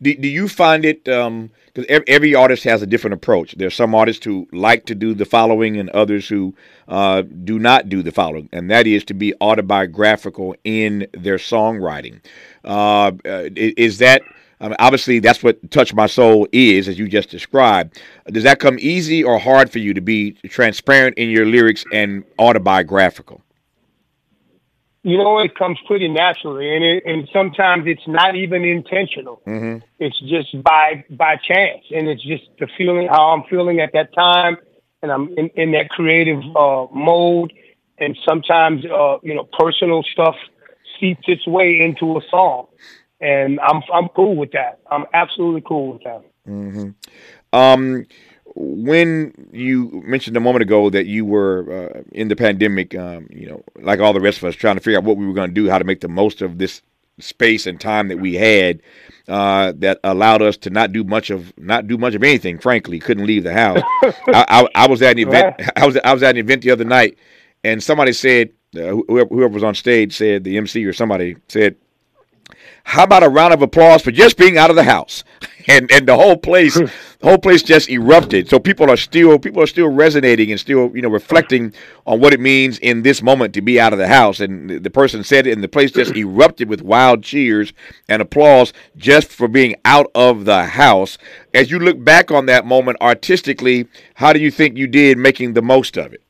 Do, 0.00 0.14
do 0.14 0.28
you 0.28 0.48
find 0.48 0.84
it, 0.84 1.04
because 1.04 1.26
um, 1.26 1.50
every, 1.88 2.08
every, 2.08 2.34
artist 2.34 2.64
has 2.64 2.82
a 2.82 2.86
different 2.86 3.14
approach. 3.14 3.54
There's 3.56 3.74
some 3.74 3.94
artists 3.94 4.24
who 4.24 4.48
like 4.52 4.86
to 4.86 4.94
do 4.94 5.12
the 5.14 5.24
following 5.24 5.76
and 5.76 5.90
others 5.90 6.28
who 6.28 6.54
uh, 6.88 7.22
do 7.22 7.58
not 7.58 7.88
do 7.88 8.02
the 8.02 8.12
following, 8.12 8.48
and 8.52 8.70
that 8.70 8.86
is 8.86 9.04
to 9.06 9.14
be 9.14 9.34
autobiographical 9.40 10.54
in 10.64 11.06
their 11.12 11.36
songwriting. 11.36 12.20
Uh, 12.64 13.12
uh 13.24 13.48
is 13.54 13.98
that, 13.98 14.22
I 14.60 14.68
mean, 14.68 14.76
obviously, 14.78 15.18
that's 15.18 15.42
what 15.42 15.70
Touch 15.70 15.92
My 15.92 16.06
Soul 16.06 16.46
is, 16.52 16.88
as 16.88 16.98
you 16.98 17.08
just 17.08 17.28
described. 17.28 18.00
Does 18.28 18.44
that 18.44 18.60
come 18.60 18.78
easy 18.80 19.22
or 19.22 19.38
hard 19.38 19.70
for 19.70 19.78
you 19.80 19.92
to 19.92 20.00
be 20.00 20.32
transparent 20.48 21.18
in 21.18 21.30
your 21.30 21.44
lyrics 21.46 21.84
and 21.92 22.24
autobiographical? 22.38 23.42
You 25.06 25.16
know, 25.18 25.38
it 25.38 25.54
comes 25.54 25.78
pretty 25.86 26.08
naturally, 26.08 26.74
and 26.74 26.84
it, 26.84 27.04
and 27.06 27.28
sometimes 27.32 27.84
it's 27.86 28.08
not 28.08 28.34
even 28.34 28.64
intentional. 28.64 29.40
Mm-hmm. 29.46 29.84
It's 30.00 30.18
just 30.18 30.60
by 30.64 31.04
by 31.08 31.36
chance, 31.36 31.84
and 31.94 32.08
it's 32.08 32.24
just 32.24 32.42
the 32.58 32.66
feeling 32.76 33.06
how 33.06 33.30
I'm 33.30 33.44
feeling 33.48 33.78
at 33.78 33.92
that 33.92 34.12
time, 34.12 34.56
and 35.02 35.12
I'm 35.12 35.28
in, 35.38 35.50
in 35.50 35.70
that 35.72 35.90
creative 35.90 36.42
uh, 36.56 36.88
mode. 36.92 37.52
And 37.98 38.18
sometimes, 38.28 38.84
uh, 38.84 39.18
you 39.22 39.32
know, 39.36 39.44
personal 39.44 40.02
stuff 40.02 40.34
seeps 40.98 41.22
its 41.28 41.46
way 41.46 41.80
into 41.80 42.18
a 42.18 42.20
song, 42.28 42.66
and 43.20 43.60
I'm 43.60 43.82
I'm 43.94 44.08
cool 44.08 44.34
with 44.34 44.50
that. 44.52 44.80
I'm 44.90 45.04
absolutely 45.14 45.62
cool 45.64 45.92
with 45.92 46.02
that. 46.02 46.24
Mm-hmm. 46.48 46.90
Um, 47.52 48.06
when 48.56 49.48
you 49.52 50.02
mentioned 50.04 50.36
a 50.36 50.40
moment 50.40 50.62
ago 50.62 50.88
that 50.88 51.06
you 51.06 51.26
were 51.26 51.90
uh, 51.94 52.02
in 52.12 52.28
the 52.28 52.36
pandemic, 52.36 52.94
um, 52.94 53.28
you 53.30 53.46
know, 53.46 53.62
like 53.80 54.00
all 54.00 54.14
the 54.14 54.20
rest 54.20 54.38
of 54.38 54.44
us, 54.44 54.54
trying 54.54 54.76
to 54.76 54.80
figure 54.80 54.98
out 54.98 55.04
what 55.04 55.18
we 55.18 55.26
were 55.26 55.34
going 55.34 55.50
to 55.50 55.54
do, 55.54 55.68
how 55.68 55.78
to 55.78 55.84
make 55.84 56.00
the 56.00 56.08
most 56.08 56.40
of 56.40 56.56
this 56.56 56.80
space 57.18 57.66
and 57.66 57.80
time 57.80 58.08
that 58.08 58.18
we 58.18 58.34
had, 58.34 58.80
uh, 59.28 59.72
that 59.76 60.00
allowed 60.04 60.40
us 60.40 60.56
to 60.56 60.70
not 60.70 60.92
do 60.92 61.04
much 61.04 61.28
of 61.30 61.52
not 61.58 61.86
do 61.86 61.98
much 61.98 62.14
of 62.14 62.22
anything. 62.22 62.58
Frankly, 62.58 62.98
couldn't 62.98 63.26
leave 63.26 63.44
the 63.44 63.52
house. 63.52 63.82
I, 64.02 64.44
I, 64.48 64.68
I, 64.74 64.88
was 64.88 65.02
at 65.02 65.12
an 65.12 65.18
event. 65.18 65.60
I 65.76 65.86
was 65.86 65.98
I 65.98 66.14
was 66.14 66.22
at 66.22 66.30
an 66.30 66.38
event 66.38 66.62
the 66.62 66.70
other 66.70 66.84
night, 66.84 67.18
and 67.62 67.82
somebody 67.82 68.12
said, 68.14 68.50
uh, 68.74 68.96
whoever, 69.08 69.28
whoever 69.28 69.54
was 69.54 69.64
on 69.64 69.74
stage 69.74 70.14
said, 70.14 70.44
the 70.44 70.56
MC 70.56 70.84
or 70.84 70.92
somebody 70.92 71.36
said, 71.48 71.76
"How 72.84 73.04
about 73.04 73.22
a 73.22 73.28
round 73.28 73.52
of 73.52 73.60
applause 73.60 74.02
for 74.02 74.12
just 74.12 74.38
being 74.38 74.56
out 74.56 74.70
of 74.70 74.76
the 74.76 74.84
house?" 74.84 75.24
and 75.68 75.90
and 75.90 76.06
the 76.06 76.16
whole 76.16 76.36
place, 76.36 76.78
the 77.26 77.32
whole 77.32 77.38
place 77.38 77.60
just 77.60 77.90
erupted. 77.90 78.48
So 78.48 78.60
people 78.60 78.88
are 78.88 78.96
still 78.96 79.36
people 79.36 79.60
are 79.60 79.66
still 79.66 79.88
resonating 79.88 80.52
and 80.52 80.60
still 80.60 80.92
you 80.94 81.02
know 81.02 81.08
reflecting 81.08 81.74
on 82.06 82.20
what 82.20 82.32
it 82.32 82.38
means 82.38 82.78
in 82.78 83.02
this 83.02 83.20
moment 83.20 83.52
to 83.54 83.60
be 83.60 83.80
out 83.80 83.92
of 83.92 83.98
the 83.98 84.06
house. 84.06 84.38
And 84.38 84.70
the 84.70 84.90
person 84.90 85.24
said 85.24 85.44
it, 85.44 85.52
and 85.52 85.60
the 85.60 85.66
place 85.66 85.90
just 85.90 86.14
erupted 86.16 86.68
with 86.68 86.82
wild 86.82 87.24
cheers 87.24 87.72
and 88.08 88.22
applause 88.22 88.72
just 88.96 89.28
for 89.28 89.48
being 89.48 89.74
out 89.84 90.08
of 90.14 90.44
the 90.44 90.66
house. 90.66 91.18
As 91.52 91.68
you 91.68 91.80
look 91.80 92.04
back 92.04 92.30
on 92.30 92.46
that 92.46 92.64
moment 92.64 92.98
artistically, 93.00 93.88
how 94.14 94.32
do 94.32 94.38
you 94.38 94.52
think 94.52 94.76
you 94.76 94.86
did 94.86 95.18
making 95.18 95.54
the 95.54 95.62
most 95.62 95.98
of 95.98 96.14
it? 96.14 96.22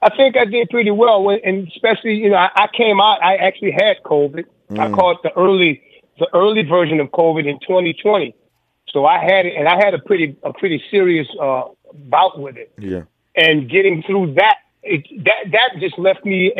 I 0.00 0.16
think 0.16 0.34
I 0.38 0.46
did 0.46 0.70
pretty 0.70 0.92
well, 0.92 1.28
and 1.28 1.68
especially 1.68 2.14
you 2.14 2.30
know 2.30 2.36
I, 2.36 2.48
I 2.56 2.68
came 2.74 3.02
out. 3.02 3.22
I 3.22 3.36
actually 3.36 3.72
had 3.72 4.02
COVID. 4.02 4.46
Mm. 4.70 4.78
I 4.78 4.90
caught 4.92 5.22
the 5.22 5.32
early 5.36 5.82
the 6.18 6.28
early 6.32 6.62
version 6.62 7.00
of 7.00 7.10
COVID 7.10 7.46
in 7.46 7.60
2020. 7.60 8.34
So 8.94 9.04
I 9.04 9.18
had 9.18 9.44
it, 9.44 9.54
and 9.58 9.68
I 9.68 9.76
had 9.76 9.92
a 9.92 9.98
pretty 9.98 10.36
a 10.44 10.52
pretty 10.52 10.80
serious 10.88 11.26
uh, 11.42 11.64
bout 11.92 12.38
with 12.38 12.56
it. 12.56 12.72
Yeah. 12.78 13.02
And 13.34 13.68
getting 13.68 14.04
through 14.04 14.34
that, 14.34 14.58
it, 14.84 15.04
that 15.24 15.50
that 15.50 15.80
just 15.80 15.98
left 15.98 16.24
me 16.24 16.54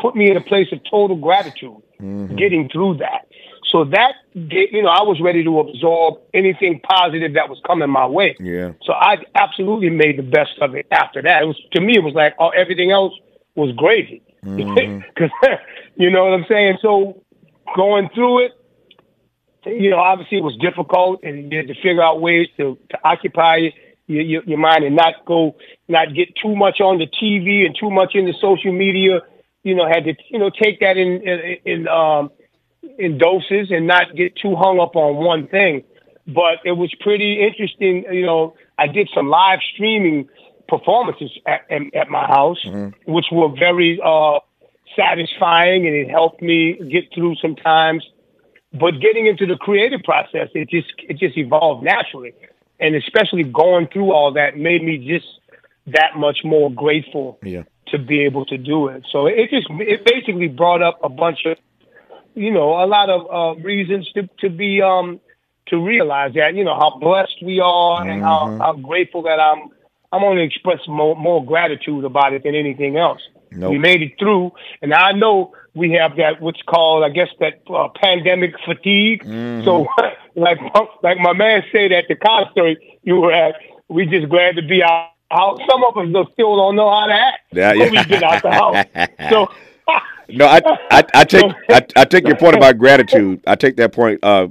put 0.00 0.16
me 0.16 0.30
in 0.30 0.36
a 0.36 0.40
place 0.40 0.72
of 0.72 0.80
total 0.90 1.16
gratitude. 1.16 1.76
Mm-hmm. 2.00 2.36
Getting 2.36 2.70
through 2.70 2.96
that, 2.96 3.28
so 3.70 3.84
that 3.84 4.14
you 4.32 4.82
know, 4.82 4.88
I 4.88 5.02
was 5.02 5.20
ready 5.20 5.44
to 5.44 5.60
absorb 5.60 6.20
anything 6.32 6.80
positive 6.80 7.34
that 7.34 7.48
was 7.48 7.60
coming 7.66 7.90
my 7.90 8.06
way. 8.06 8.34
Yeah. 8.40 8.72
So 8.82 8.94
I 8.94 9.18
absolutely 9.34 9.90
made 9.90 10.18
the 10.18 10.22
best 10.22 10.58
of 10.62 10.74
it 10.74 10.86
after 10.90 11.20
that. 11.22 11.42
It 11.42 11.46
was 11.46 11.60
to 11.72 11.80
me, 11.80 11.96
it 11.96 12.02
was 12.02 12.14
like 12.14 12.34
oh, 12.38 12.48
everything 12.48 12.92
else 12.92 13.12
was 13.56 13.72
gravy. 13.76 14.22
Because 14.42 14.78
mm-hmm. 14.78 15.46
you 16.02 16.10
know 16.10 16.24
what 16.24 16.32
I'm 16.32 16.46
saying. 16.48 16.78
So 16.80 17.22
going 17.76 18.08
through 18.14 18.46
it, 18.46 18.52
you 19.66 19.90
know, 19.90 19.98
obviously 19.98 20.38
it 20.38 20.44
was 20.44 20.56
difficult, 20.56 21.22
and 21.22 21.50
you 21.50 21.58
had 21.58 21.68
to 21.68 21.74
figure 21.74 22.02
out 22.02 22.20
ways 22.20 22.48
to, 22.56 22.78
to 22.90 22.98
occupy 23.04 23.70
your, 24.06 24.22
your, 24.22 24.42
your 24.44 24.58
mind 24.58 24.84
and 24.84 24.96
not 24.96 25.24
go, 25.24 25.56
not 25.88 26.14
get 26.14 26.34
too 26.36 26.54
much 26.54 26.80
on 26.80 26.98
the 26.98 27.06
TV 27.06 27.64
and 27.64 27.76
too 27.78 27.90
much 27.90 28.14
into 28.14 28.32
social 28.40 28.72
media. 28.72 29.20
You 29.62 29.74
know, 29.74 29.86
had 29.86 30.04
to, 30.04 30.14
you 30.28 30.38
know, 30.38 30.50
take 30.50 30.80
that 30.80 30.96
in 30.96 31.22
in, 31.26 31.56
in 31.64 31.88
um 31.88 32.30
in 32.98 33.16
doses 33.18 33.70
and 33.70 33.86
not 33.86 34.14
get 34.14 34.36
too 34.36 34.54
hung 34.56 34.78
up 34.78 34.94
on 34.94 35.16
one 35.16 35.48
thing. 35.48 35.84
But 36.26 36.58
it 36.64 36.72
was 36.72 36.94
pretty 37.00 37.40
interesting. 37.42 38.04
You 38.10 38.26
know, 38.26 38.56
I 38.78 38.88
did 38.88 39.08
some 39.14 39.28
live 39.28 39.60
streaming 39.72 40.28
performances 40.68 41.30
at, 41.46 41.62
at, 41.70 41.94
at 41.94 42.08
my 42.08 42.26
house, 42.26 42.62
mm-hmm. 42.64 43.10
which 43.10 43.26
were 43.30 43.48
very 43.48 44.00
uh, 44.04 44.40
satisfying, 44.96 45.86
and 45.86 45.94
it 45.94 46.10
helped 46.10 46.42
me 46.42 46.74
get 46.90 47.04
through 47.14 47.36
some 47.36 47.56
times 47.56 48.06
but 48.74 49.00
getting 49.00 49.26
into 49.26 49.46
the 49.46 49.56
creative 49.56 50.02
process, 50.02 50.48
it 50.54 50.68
just 50.68 50.92
it 50.98 51.16
just 51.18 51.38
evolved 51.38 51.84
naturally, 51.84 52.34
and 52.80 52.96
especially 52.96 53.44
going 53.44 53.86
through 53.86 54.12
all 54.12 54.32
that 54.32 54.56
made 54.56 54.82
me 54.82 54.98
just 54.98 55.26
that 55.86 56.16
much 56.16 56.38
more 56.44 56.70
grateful 56.72 57.38
yeah. 57.42 57.62
to 57.88 57.98
be 57.98 58.22
able 58.22 58.44
to 58.46 58.58
do 58.58 58.88
it. 58.88 59.04
So 59.12 59.26
it 59.26 59.50
just 59.50 59.68
it 59.70 60.04
basically 60.04 60.48
brought 60.48 60.82
up 60.82 60.98
a 61.04 61.08
bunch 61.08 61.46
of 61.46 61.56
you 62.34 62.50
know 62.50 62.82
a 62.82 62.86
lot 62.86 63.10
of 63.10 63.20
uh, 63.30 63.60
reasons 63.62 64.10
to 64.12 64.28
to 64.40 64.50
be 64.50 64.82
um 64.82 65.20
to 65.66 65.78
realize 65.78 66.34
that 66.34 66.56
you 66.56 66.64
know 66.64 66.74
how 66.74 66.98
blessed 66.98 67.42
we 67.42 67.60
are 67.60 68.00
mm-hmm. 68.00 68.10
and 68.10 68.22
how 68.22 68.46
mm-hmm. 68.46 68.60
how 68.60 68.72
grateful 68.74 69.22
that 69.22 69.40
I'm. 69.40 69.70
I'm 70.12 70.22
only 70.22 70.44
express 70.44 70.78
more 70.86 71.16
more 71.16 71.44
gratitude 71.44 72.04
about 72.04 72.34
it 72.34 72.44
than 72.44 72.54
anything 72.54 72.96
else. 72.96 73.20
Nope. 73.50 73.72
We 73.72 73.78
made 73.78 74.00
it 74.00 74.12
through, 74.16 74.52
and 74.80 74.94
I 74.94 75.10
know 75.10 75.54
we 75.74 75.90
have 75.92 76.16
that 76.16 76.40
what's 76.40 76.62
called, 76.62 77.04
I 77.04 77.08
guess, 77.08 77.28
that 77.40 77.60
uh, 77.68 77.88
pandemic 77.94 78.54
fatigue. 78.64 79.24
Mm-hmm. 79.24 79.64
So, 79.64 79.86
like 80.34 80.58
like 81.02 81.18
my 81.18 81.32
man 81.32 81.64
said 81.72 81.92
at 81.92 82.04
the 82.08 82.14
concert 82.14 82.78
you 83.02 83.16
were 83.16 83.32
at, 83.32 83.56
we 83.88 84.06
just 84.06 84.28
glad 84.28 84.56
to 84.56 84.62
be 84.62 84.82
out. 84.82 85.10
out. 85.30 85.60
Some 85.68 85.84
of 85.84 85.96
us 85.96 86.26
still 86.32 86.56
don't 86.56 86.76
know 86.76 86.90
how 86.90 87.06
to 87.06 87.12
act. 87.12 87.40
Yeah, 87.52 87.72
yeah. 87.72 87.90
We've 87.90 88.08
been 88.08 88.24
out 88.24 88.42
the 88.42 88.50
house. 88.50 88.86
so 89.30 89.50
no, 90.28 90.46
I, 90.46 90.60
I, 90.90 91.04
I 91.14 91.24
take 91.24 91.52
I, 91.68 91.86
I, 91.96 92.04
take 92.04 92.26
your 92.26 92.36
point 92.36 92.56
about 92.56 92.78
gratitude. 92.78 93.42
I 93.46 93.54
take 93.54 93.76
that 93.76 93.92
point 93.92 94.20
uh, 94.22 94.48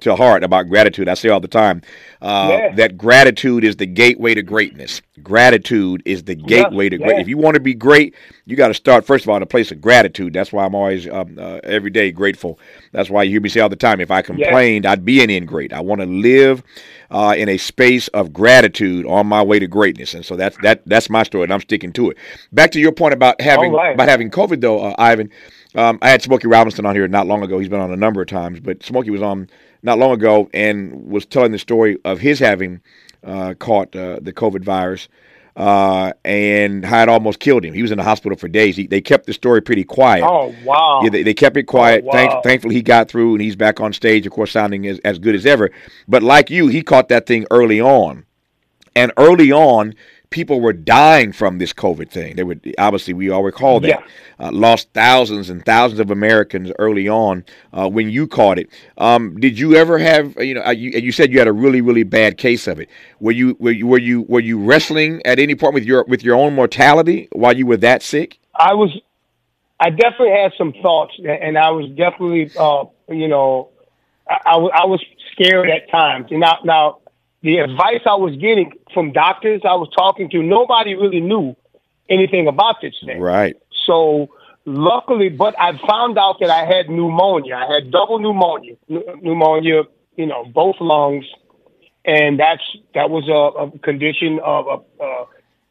to 0.00 0.16
heart 0.16 0.42
about 0.42 0.68
gratitude. 0.68 1.08
I 1.08 1.14
say 1.14 1.28
all 1.28 1.40
the 1.40 1.48
time 1.48 1.82
uh, 2.20 2.48
yeah. 2.50 2.74
that 2.76 2.96
gratitude 2.96 3.64
is 3.64 3.76
the 3.76 3.86
gateway 3.86 4.34
to 4.34 4.42
greatness. 4.42 5.02
Gratitude 5.22 6.02
is 6.04 6.24
the 6.24 6.34
gateway 6.34 6.84
yeah, 6.84 6.90
to 6.90 6.98
great. 6.98 7.14
Yeah. 7.16 7.20
If 7.20 7.28
you 7.28 7.38
want 7.38 7.54
to 7.54 7.60
be 7.60 7.74
great, 7.74 8.14
you 8.46 8.56
got 8.56 8.68
to 8.68 8.74
start 8.74 9.04
first 9.04 9.24
of 9.24 9.28
all 9.28 9.36
in 9.36 9.42
a 9.42 9.46
place 9.46 9.70
of 9.70 9.80
gratitude. 9.80 10.32
That's 10.32 10.52
why 10.52 10.64
I'm 10.64 10.74
always 10.74 11.08
um, 11.08 11.38
uh, 11.38 11.60
every 11.62 11.90
day 11.90 12.10
grateful. 12.10 12.58
That's 12.92 13.10
why 13.10 13.22
you 13.22 13.30
hear 13.30 13.40
me 13.40 13.48
say 13.48 13.60
all 13.60 13.68
the 13.68 13.76
time, 13.76 14.00
if 14.00 14.10
I 14.10 14.22
complained, 14.22 14.86
I'd 14.86 15.04
be 15.04 15.22
an 15.22 15.30
ingrate. 15.30 15.72
I 15.72 15.80
want 15.80 16.00
to 16.00 16.06
live 16.06 16.62
uh, 17.10 17.34
in 17.36 17.48
a 17.48 17.58
space 17.58 18.08
of 18.08 18.32
gratitude 18.32 19.06
on 19.06 19.26
my 19.26 19.42
way 19.42 19.58
to 19.58 19.66
greatness, 19.66 20.14
and 20.14 20.24
so 20.24 20.34
that's 20.34 20.56
that 20.62 20.82
that's 20.86 21.08
my 21.08 21.22
story, 21.22 21.44
and 21.44 21.52
I'm 21.52 21.60
sticking 21.60 21.92
to 21.92 22.10
it. 22.10 22.16
Back 22.52 22.72
to 22.72 22.80
your 22.80 22.92
point 22.92 23.14
about 23.14 23.40
having 23.40 23.72
right. 23.72 23.94
about 23.94 24.08
having 24.08 24.30
COVID 24.30 24.60
though, 24.60 24.80
uh, 24.80 24.94
Ivan. 25.10 25.30
Um, 25.74 25.98
I 26.00 26.10
had 26.10 26.22
Smokey 26.22 26.46
Robinson 26.46 26.86
on 26.86 26.94
here 26.94 27.08
not 27.08 27.26
long 27.26 27.42
ago. 27.42 27.58
He's 27.58 27.68
been 27.68 27.80
on 27.80 27.92
a 27.92 27.96
number 27.96 28.22
of 28.22 28.28
times, 28.28 28.60
but 28.60 28.82
Smokey 28.82 29.10
was 29.10 29.22
on 29.22 29.48
not 29.82 29.98
long 29.98 30.12
ago 30.12 30.48
and 30.54 31.10
was 31.10 31.26
telling 31.26 31.52
the 31.52 31.58
story 31.58 31.98
of 32.04 32.20
his 32.20 32.38
having 32.38 32.80
uh, 33.22 33.54
caught 33.58 33.94
uh, 33.96 34.18
the 34.22 34.32
COVID 34.32 34.64
virus 34.64 35.08
uh, 35.56 36.12
and 36.24 36.84
had 36.84 37.08
almost 37.08 37.38
killed 37.38 37.64
him. 37.64 37.74
He 37.74 37.82
was 37.82 37.90
in 37.90 37.98
the 37.98 38.04
hospital 38.04 38.36
for 38.36 38.48
days. 38.48 38.76
He, 38.76 38.86
they 38.86 39.00
kept 39.00 39.26
the 39.26 39.32
story 39.32 39.60
pretty 39.62 39.84
quiet. 39.84 40.24
Oh 40.24 40.54
wow! 40.64 41.00
Yeah, 41.02 41.10
they, 41.10 41.22
they 41.22 41.34
kept 41.34 41.56
it 41.56 41.64
quiet. 41.64 42.02
Oh, 42.02 42.06
wow. 42.06 42.12
Thank, 42.12 42.44
thankfully, 42.44 42.74
he 42.74 42.82
got 42.82 43.08
through 43.08 43.34
and 43.34 43.42
he's 43.42 43.56
back 43.56 43.80
on 43.80 43.92
stage. 43.92 44.26
Of 44.26 44.32
course, 44.32 44.52
sounding 44.52 44.86
as, 44.86 44.98
as 45.00 45.18
good 45.18 45.34
as 45.34 45.46
ever. 45.46 45.70
But 46.08 46.22
like 46.22 46.50
you, 46.50 46.68
he 46.68 46.82
caught 46.82 47.08
that 47.08 47.26
thing 47.26 47.46
early 47.50 47.80
on, 47.80 48.26
and 48.96 49.12
early 49.16 49.52
on, 49.52 49.94
people 50.34 50.60
were 50.60 50.72
dying 50.72 51.30
from 51.30 51.58
this 51.58 51.72
COVID 51.72 52.10
thing. 52.10 52.34
They 52.34 52.42
were 52.42 52.56
obviously 52.76 53.14
we 53.14 53.30
all 53.30 53.44
recall 53.44 53.78
that 53.80 53.88
yeah. 53.88 54.02
uh, 54.40 54.50
lost 54.50 54.88
thousands 54.92 55.48
and 55.48 55.64
thousands 55.64 56.00
of 56.00 56.10
Americans 56.10 56.72
early 56.80 57.08
on 57.08 57.44
uh, 57.72 57.88
when 57.88 58.10
you 58.10 58.26
caught 58.26 58.58
it. 58.58 58.68
Um, 58.98 59.38
did 59.38 59.60
you 59.60 59.76
ever 59.76 59.96
have 59.96 60.34
you 60.38 60.54
know 60.54 60.62
uh, 60.62 60.72
you, 60.72 60.90
you, 60.90 61.12
said 61.12 61.32
you 61.32 61.38
had 61.38 61.46
a 61.46 61.52
really 61.52 61.80
really 61.80 62.02
bad 62.02 62.36
case 62.36 62.66
of 62.66 62.80
it? 62.80 62.90
Were 63.20 63.30
you 63.30 63.56
were 63.60 63.70
you 63.70 63.86
were 63.86 63.98
you 63.98 64.22
were 64.22 64.40
you 64.40 64.58
wrestling 64.58 65.22
at 65.24 65.38
any 65.38 65.54
point 65.54 65.72
with 65.72 65.84
your 65.84 66.04
with 66.08 66.24
your 66.24 66.34
own 66.34 66.52
mortality 66.52 67.28
while 67.30 67.56
you 67.56 67.64
were 67.64 67.78
that 67.78 68.02
sick? 68.02 68.40
I 68.58 68.74
was. 68.74 68.90
I 69.78 69.90
definitely 69.90 70.30
had 70.30 70.52
some 70.58 70.72
thoughts, 70.82 71.14
and 71.18 71.58
I 71.58 71.70
was 71.70 71.90
definitely, 71.90 72.50
uh, 72.56 72.84
you 73.08 73.26
know, 73.26 73.70
I, 74.28 74.38
I, 74.46 74.54
I 74.54 74.84
was 74.86 75.04
scared 75.32 75.68
at 75.68 75.90
times. 75.90 76.28
And 76.30 76.40
now, 76.40 76.58
now 76.64 76.98
the 77.44 77.58
advice 77.58 78.00
I 78.06 78.16
was 78.16 78.34
getting 78.36 78.72
from 78.94 79.12
doctors 79.12 79.60
I 79.64 79.74
was 79.74 79.90
talking 79.94 80.30
to, 80.30 80.42
nobody 80.42 80.94
really 80.94 81.20
knew 81.20 81.54
anything 82.08 82.48
about 82.48 82.76
this 82.80 82.94
thing. 83.04 83.20
Right. 83.20 83.54
So 83.86 84.30
luckily, 84.64 85.28
but 85.28 85.54
I 85.60 85.78
found 85.86 86.18
out 86.18 86.40
that 86.40 86.48
I 86.48 86.64
had 86.64 86.88
pneumonia. 86.88 87.56
I 87.56 87.72
had 87.72 87.90
double 87.90 88.18
pneumonia, 88.18 88.76
pneumonia, 88.88 89.82
you 90.16 90.26
know, 90.26 90.46
both 90.46 90.76
lungs, 90.80 91.26
and 92.06 92.40
that's 92.40 92.62
that 92.94 93.10
was 93.10 93.28
a, 93.28 93.76
a 93.76 93.78
condition 93.78 94.40
of 94.42 94.66
a, 94.66 95.02
uh, 95.02 95.24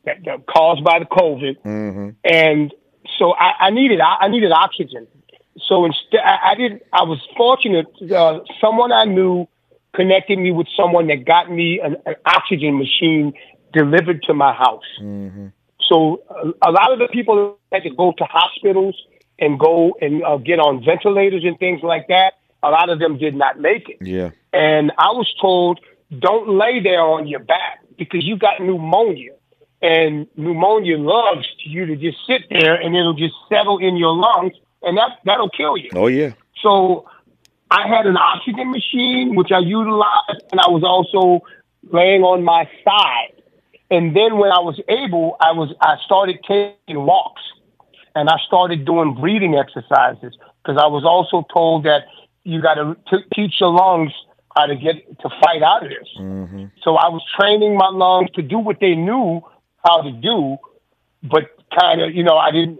that, 0.06 0.18
that, 0.25 0.46
caused 0.46 0.84
by 0.84 1.00
the 1.00 1.06
COVID, 1.06 1.58
mm-hmm. 1.63 2.10
and 2.24 2.72
so 3.18 3.34
I, 3.34 3.68
I 3.68 3.70
needed 3.72 4.00
I 4.00 4.27
needed 4.27 4.51
oxygen. 4.51 5.08
So 5.68 5.86
instead, 5.86 6.22
I, 6.24 6.51
I 6.51 6.56
did. 6.56 6.82
I 6.92 7.03
was 7.03 7.20
fortunate. 7.36 7.88
Uh, 8.12 8.39
someone 8.60 8.92
I 8.92 9.06
knew 9.06 9.48
connected 9.93 10.39
me 10.39 10.51
with 10.51 10.67
someone 10.75 11.07
that 11.07 11.25
got 11.25 11.51
me 11.51 11.79
an, 11.79 11.97
an 12.05 12.15
oxygen 12.25 12.77
machine 12.77 13.33
delivered 13.73 14.23
to 14.23 14.33
my 14.33 14.53
house. 14.53 14.83
Mm-hmm. 15.01 15.47
So 15.88 16.23
a, 16.29 16.69
a, 16.69 16.71
lot 16.71 16.93
of 16.93 17.00
the 17.00 17.07
people 17.12 17.57
had 17.71 17.83
to 17.83 17.89
go 17.89 18.13
to 18.17 18.23
hospitals 18.23 18.95
and 19.39 19.59
go 19.59 19.95
and 20.01 20.23
uh, 20.23 20.38
get 20.38 20.59
on 20.59 20.83
ventilators 20.83 21.43
and 21.43 21.57
things 21.59 21.81
like 21.83 22.07
that. 22.07 22.33
A 22.62 22.69
lot 22.69 22.89
of 22.89 23.00
them 23.00 23.17
did 23.17 23.35
not 23.35 23.59
make 23.59 23.89
it. 23.89 23.97
Yeah. 24.01 24.31
And 24.53 24.91
I 24.97 25.12
was 25.12 25.31
told, 25.41 25.79
don't 26.17 26.57
lay 26.57 26.79
there 26.81 27.01
on 27.01 27.27
your 27.27 27.41
back 27.41 27.79
because 27.97 28.23
you 28.23 28.38
got 28.38 28.62
pneumonia. 28.62 29.33
And 29.81 30.27
pneumonia 30.38 30.97
loves 30.97 31.45
you 31.65 31.85
to 31.88 31.95
just 31.97 32.17
sit 32.25 32.43
there 32.50 32.75
and 32.75 32.95
it'll 32.95 33.15
just 33.15 33.35
settle 33.50 33.79
in 33.79 33.97
your 33.97 34.15
lungs 34.15 34.53
and 34.81 34.97
that, 34.97 35.19
that'll 35.25 35.50
kill 35.50 35.75
you. 35.75 35.89
Oh, 35.93 36.07
yeah. 36.07 36.33
So 36.62 37.05
I 37.74 37.88
had 37.88 38.06
an 38.06 38.18
oxygen 38.18 38.70
machine, 38.70 39.36
which 39.36 39.51
I 39.51 39.58
utilized, 39.58 40.44
and 40.51 40.62
I 40.62 40.70
was 40.70 40.84
also 40.84 41.44
laying 41.92 42.22
on 42.22 42.44
my 42.44 42.70
side. 42.86 43.34
And 43.89 44.15
then 44.15 44.38
when 44.38 44.51
I 44.51 44.60
was 44.60 44.80
able, 44.88 45.36
I 45.42 45.53
was 45.53 45.74
I 45.82 45.98
started 46.06 46.38
taking 46.48 47.01
walks, 47.03 47.42
and 48.13 48.30
I 48.30 48.38
started 48.46 48.86
doing 48.86 49.15
breathing 49.15 49.56
exercises 49.56 50.38
because 50.62 50.77
I 50.80 50.86
was 50.86 51.03
also 51.03 51.48
told 51.51 51.86
that 51.86 52.03
you 52.44 52.62
got 52.62 52.75
to 52.75 52.96
teach 53.34 53.56
your 53.60 53.72
lungs 53.72 54.12
how 54.56 54.68
to 54.68 54.75
get 54.75 54.96
to 55.22 55.30
fight 55.44 55.63
out 55.63 55.84
of 55.84 55.89
this. 55.89 56.10
Mm-hmm. 56.20 56.65
So 56.84 56.96
I 56.96 57.10
was 57.10 57.24
training 57.39 57.75
my 57.75 57.89
lungs 57.89 58.30
to 58.36 58.44
do 58.44 58.60
what 58.60 58.80
they 58.80 58.94
knew 58.94 59.42
how 59.84 60.03
to 60.03 60.12
do, 60.12 60.58
but 61.24 61.50
kind 61.80 62.01
of, 62.01 62.13
you 62.13 62.24
know, 62.24 62.38
I 62.38 62.51
didn't. 62.51 62.80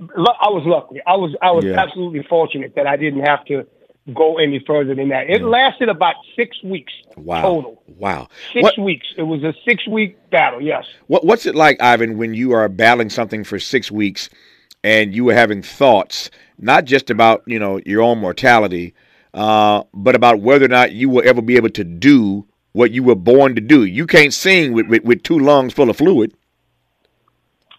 I 0.00 0.50
was 0.50 0.64
lucky. 0.66 1.00
I 1.06 1.14
was 1.14 1.36
I 1.40 1.52
was 1.52 1.64
yeah. 1.64 1.80
absolutely 1.80 2.24
fortunate 2.28 2.74
that 2.74 2.88
I 2.88 2.96
didn't 2.96 3.24
have 3.24 3.44
to 3.44 3.64
go 4.12 4.38
any 4.38 4.62
further 4.66 4.94
than 4.94 5.08
that. 5.08 5.30
It 5.30 5.42
lasted 5.42 5.88
about 5.88 6.16
six 6.36 6.62
weeks 6.62 6.92
wow. 7.16 7.42
total. 7.42 7.82
Wow, 7.96 8.28
six 8.52 8.62
what, 8.62 8.78
weeks. 8.78 9.06
It 9.16 9.22
was 9.22 9.42
a 9.42 9.54
six 9.64 9.86
week 9.86 10.18
battle. 10.30 10.60
Yes. 10.60 10.84
What 11.06 11.24
What's 11.24 11.46
it 11.46 11.54
like, 11.54 11.80
Ivan, 11.80 12.18
when 12.18 12.34
you 12.34 12.52
are 12.52 12.68
battling 12.68 13.10
something 13.10 13.44
for 13.44 13.58
six 13.58 13.90
weeks, 13.90 14.28
and 14.82 15.14
you 15.14 15.24
were 15.24 15.34
having 15.34 15.62
thoughts 15.62 16.30
not 16.58 16.84
just 16.84 17.10
about 17.10 17.42
you 17.46 17.58
know 17.58 17.80
your 17.86 18.02
own 18.02 18.18
mortality, 18.18 18.94
uh, 19.32 19.82
but 19.94 20.14
about 20.14 20.40
whether 20.40 20.66
or 20.66 20.68
not 20.68 20.92
you 20.92 21.08
will 21.08 21.26
ever 21.26 21.42
be 21.42 21.56
able 21.56 21.70
to 21.70 21.84
do 21.84 22.46
what 22.72 22.90
you 22.90 23.02
were 23.02 23.14
born 23.14 23.54
to 23.54 23.60
do. 23.60 23.84
You 23.84 24.06
can't 24.06 24.34
sing 24.34 24.72
with, 24.72 24.88
with, 24.88 25.04
with 25.04 25.22
two 25.22 25.38
lungs 25.38 25.72
full 25.72 25.90
of 25.90 25.96
fluid. 25.96 26.34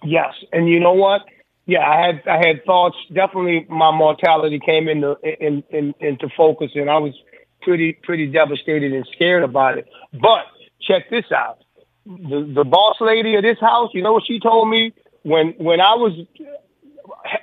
Yes, 0.03 0.33
and 0.53 0.69
you 0.69 0.79
know 0.79 0.93
what? 0.93 1.25
Yeah, 1.65 1.79
I 1.79 2.05
had 2.05 2.27
I 2.27 2.37
had 2.37 2.63
thoughts. 2.65 2.95
Definitely, 3.11 3.65
my 3.69 3.91
mortality 3.91 4.59
came 4.63 4.87
into 4.87 5.17
in, 5.23 5.63
in, 5.69 5.95
into 5.99 6.29
focus, 6.37 6.71
and 6.75 6.89
I 6.89 6.97
was 6.97 7.13
pretty 7.61 7.93
pretty 7.93 8.27
devastated 8.27 8.93
and 8.93 9.07
scared 9.13 9.43
about 9.43 9.77
it. 9.79 9.87
But 10.13 10.45
check 10.81 11.09
this 11.09 11.25
out: 11.35 11.59
the 12.05 12.51
the 12.53 12.63
boss 12.63 12.97
lady 13.01 13.35
of 13.35 13.41
this 13.41 13.59
house. 13.59 13.89
You 13.93 14.03
know 14.03 14.13
what 14.13 14.23
she 14.27 14.39
told 14.39 14.69
me 14.69 14.93
when 15.23 15.55
when 15.57 15.81
I 15.81 15.95
was 15.95 16.13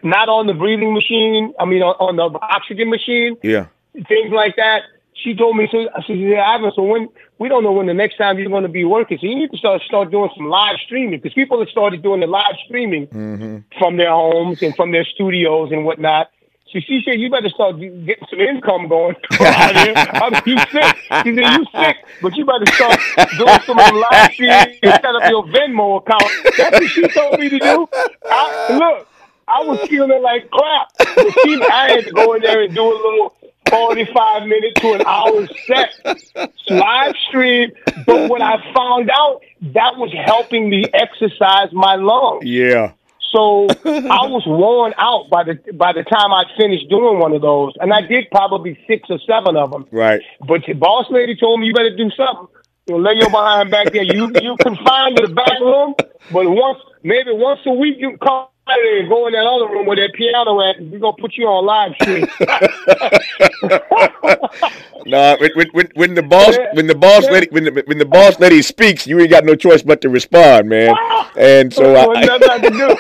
not 0.05 0.29
on 0.29 0.47
the 0.47 0.55
breathing 0.55 0.95
machine. 0.95 1.53
I 1.59 1.65
mean, 1.65 1.83
on, 1.83 1.97
on 1.99 2.17
the 2.17 2.39
oxygen 2.39 2.91
machine. 2.91 3.37
Yeah, 3.43 3.67
things 4.09 4.33
like 4.33 4.55
that 4.57 4.83
she 5.15 5.35
told 5.35 5.57
me, 5.57 5.69
so 5.71 5.89
I 5.95 6.03
said, 6.07 6.17
Ivan, 6.17 6.73
so 6.75 6.83
when, 6.83 7.09
we 7.39 7.49
don't 7.49 7.63
know 7.63 7.73
when 7.73 7.87
the 7.87 7.95
next 7.95 8.17
time 8.17 8.39
you're 8.39 8.49
going 8.49 8.63
to 8.63 8.69
be 8.69 8.85
working. 8.85 9.19
So 9.19 9.27
you 9.27 9.35
need 9.35 9.51
to 9.51 9.59
start, 9.59 9.83
start 9.83 10.11
doing 10.11 10.31
some 10.37 10.49
live 10.49 10.77
streaming 10.85 11.21
because 11.21 11.35
people 11.35 11.59
have 11.61 11.69
started 11.69 12.03
doing 12.03 12.21
the 12.21 12.27
live 12.27 12.57
streaming 12.65 13.07
mm-hmm. 13.09 13.59
from 13.79 13.97
their 13.97 14.11
homes 14.11 14.63
and 14.63 14.75
from 14.75 14.93
their 14.93 15.05
studios 15.05 15.71
and 15.71 15.85
whatnot. 15.85 16.31
So 16.73 16.81
she 16.81 17.03
said, 17.05 17.21
you 17.21 17.31
better 17.31 17.51
start 17.51 17.79
getting 17.79 18.27
some 18.31 18.41
income 18.41 18.89
going 18.89 19.15
I 19.33 20.31
mean, 20.31 20.43
you 20.47 20.59
sick. 20.71 20.97
She 21.23 21.35
said, 21.37 21.59
you 21.59 21.67
sick, 21.75 21.97
but 22.23 22.35
you 22.35 22.47
better 22.47 22.67
start 22.73 22.99
doing 23.37 23.61
some 23.67 23.77
live 23.77 24.33
streaming 24.33 24.79
and 24.83 24.93
set 24.95 25.05
up 25.05 25.29
your 25.29 25.45
Venmo 25.45 26.01
account. 26.01 26.57
That's 26.57 26.81
what 26.81 26.91
she 26.91 27.07
told 27.09 27.39
me 27.39 27.51
to 27.51 27.59
do. 27.59 27.89
I, 28.25 28.79
look, 28.79 29.09
I 29.47 29.65
was 29.65 29.87
feeling 29.89 30.23
like 30.23 30.51
crap. 30.51 30.89
But 30.97 31.33
she, 31.43 31.63
I 31.63 31.91
had 31.91 32.05
to 32.07 32.13
go 32.13 32.33
in 32.35 32.43
there 32.43 32.63
and 32.63 32.75
do 32.75 32.83
a 32.83 32.95
little 32.95 33.35
45 33.69 34.47
minute 34.47 34.75
to 34.77 34.93
an 34.93 35.03
hour 35.07 35.47
set, 35.67 36.51
live 36.69 37.15
stream. 37.29 37.71
But 38.07 38.31
when 38.31 38.43
I 38.43 38.57
found 38.75 39.11
out, 39.11 39.43
that 39.75 39.97
was 39.97 40.13
helping 40.27 40.69
me 40.69 40.85
exercise 40.93 41.73
my 41.73 41.97
lungs. 41.97 42.45
Yeah. 42.45 42.93
So 43.33 43.67
I 43.87 44.29
was 44.29 44.45
worn 44.47 44.93
out 44.99 45.31
by 45.31 45.45
the 45.45 45.55
by 45.73 45.93
the 45.93 46.03
time 46.03 46.33
I 46.33 46.45
finished 46.59 46.91
doing 46.91 47.19
one 47.19 47.33
of 47.33 47.41
those, 47.41 47.73
and 47.81 47.93
I 47.93 48.03
did 48.03 48.27
probably 48.31 48.79
six 48.87 49.09
or 49.09 49.19
seven 49.27 49.57
of 49.57 49.71
them. 49.71 49.87
Right. 49.91 50.21
But 50.47 50.63
the 50.67 50.75
boss 50.75 51.07
lady 51.11 51.35
told 51.35 51.61
me 51.61 51.67
you 51.67 51.73
better 51.73 51.97
do 51.97 52.11
something. 52.11 52.49
You 52.87 52.97
know, 52.97 53.01
lay 53.01 53.15
your 53.15 53.31
behind 53.31 53.71
back 53.71 53.93
there. 53.93 54.03
You 54.03 54.33
you 54.43 54.57
confined 54.61 55.17
to 55.17 55.29
the 55.29 55.35
back 55.35 55.59
room, 55.61 55.95
but 56.31 56.45
once 56.45 56.79
maybe 57.03 57.31
once 57.33 57.61
a 57.65 57.73
week 57.73 57.97
you 57.99 58.19
come 58.19 58.49
and 58.67 59.09
go 59.09 59.27
in 59.27 59.33
that 59.33 59.47
other 59.47 59.73
room 59.73 59.87
where 59.87 59.97
that 59.97 60.13
piano 60.15 60.61
at, 60.61 60.79
we're 60.81 60.99
gonna 60.99 61.17
put 61.19 61.37
you 61.37 61.47
on 61.47 61.65
live 61.67 61.95
stream. 62.01 62.27
no, 65.07 65.37
when, 65.55 65.69
when, 65.73 65.89
when 65.95 66.15
the 66.15 66.23
boss 66.23 66.57
when 66.75 66.87
the 66.87 66.95
boss 66.95 67.25
lady 67.25 67.49
when 67.51 67.65
the 67.65 67.83
when 67.87 67.99
the 67.99 68.07
boss 68.07 68.39
lady 68.39 68.63
speaks, 68.63 69.07
you 69.07 69.21
ain't 69.21 69.31
got 69.31 69.45
no 69.45 69.55
choice 69.55 69.83
but 69.83 70.01
to 70.03 70.09
respond, 70.09 70.69
man. 70.69 70.95
Ah! 70.97 71.33
And 71.37 71.73
so 71.73 71.97
I, 71.97 72.25
nothing 72.25 72.63
to 72.63 72.71
do. 72.71 72.97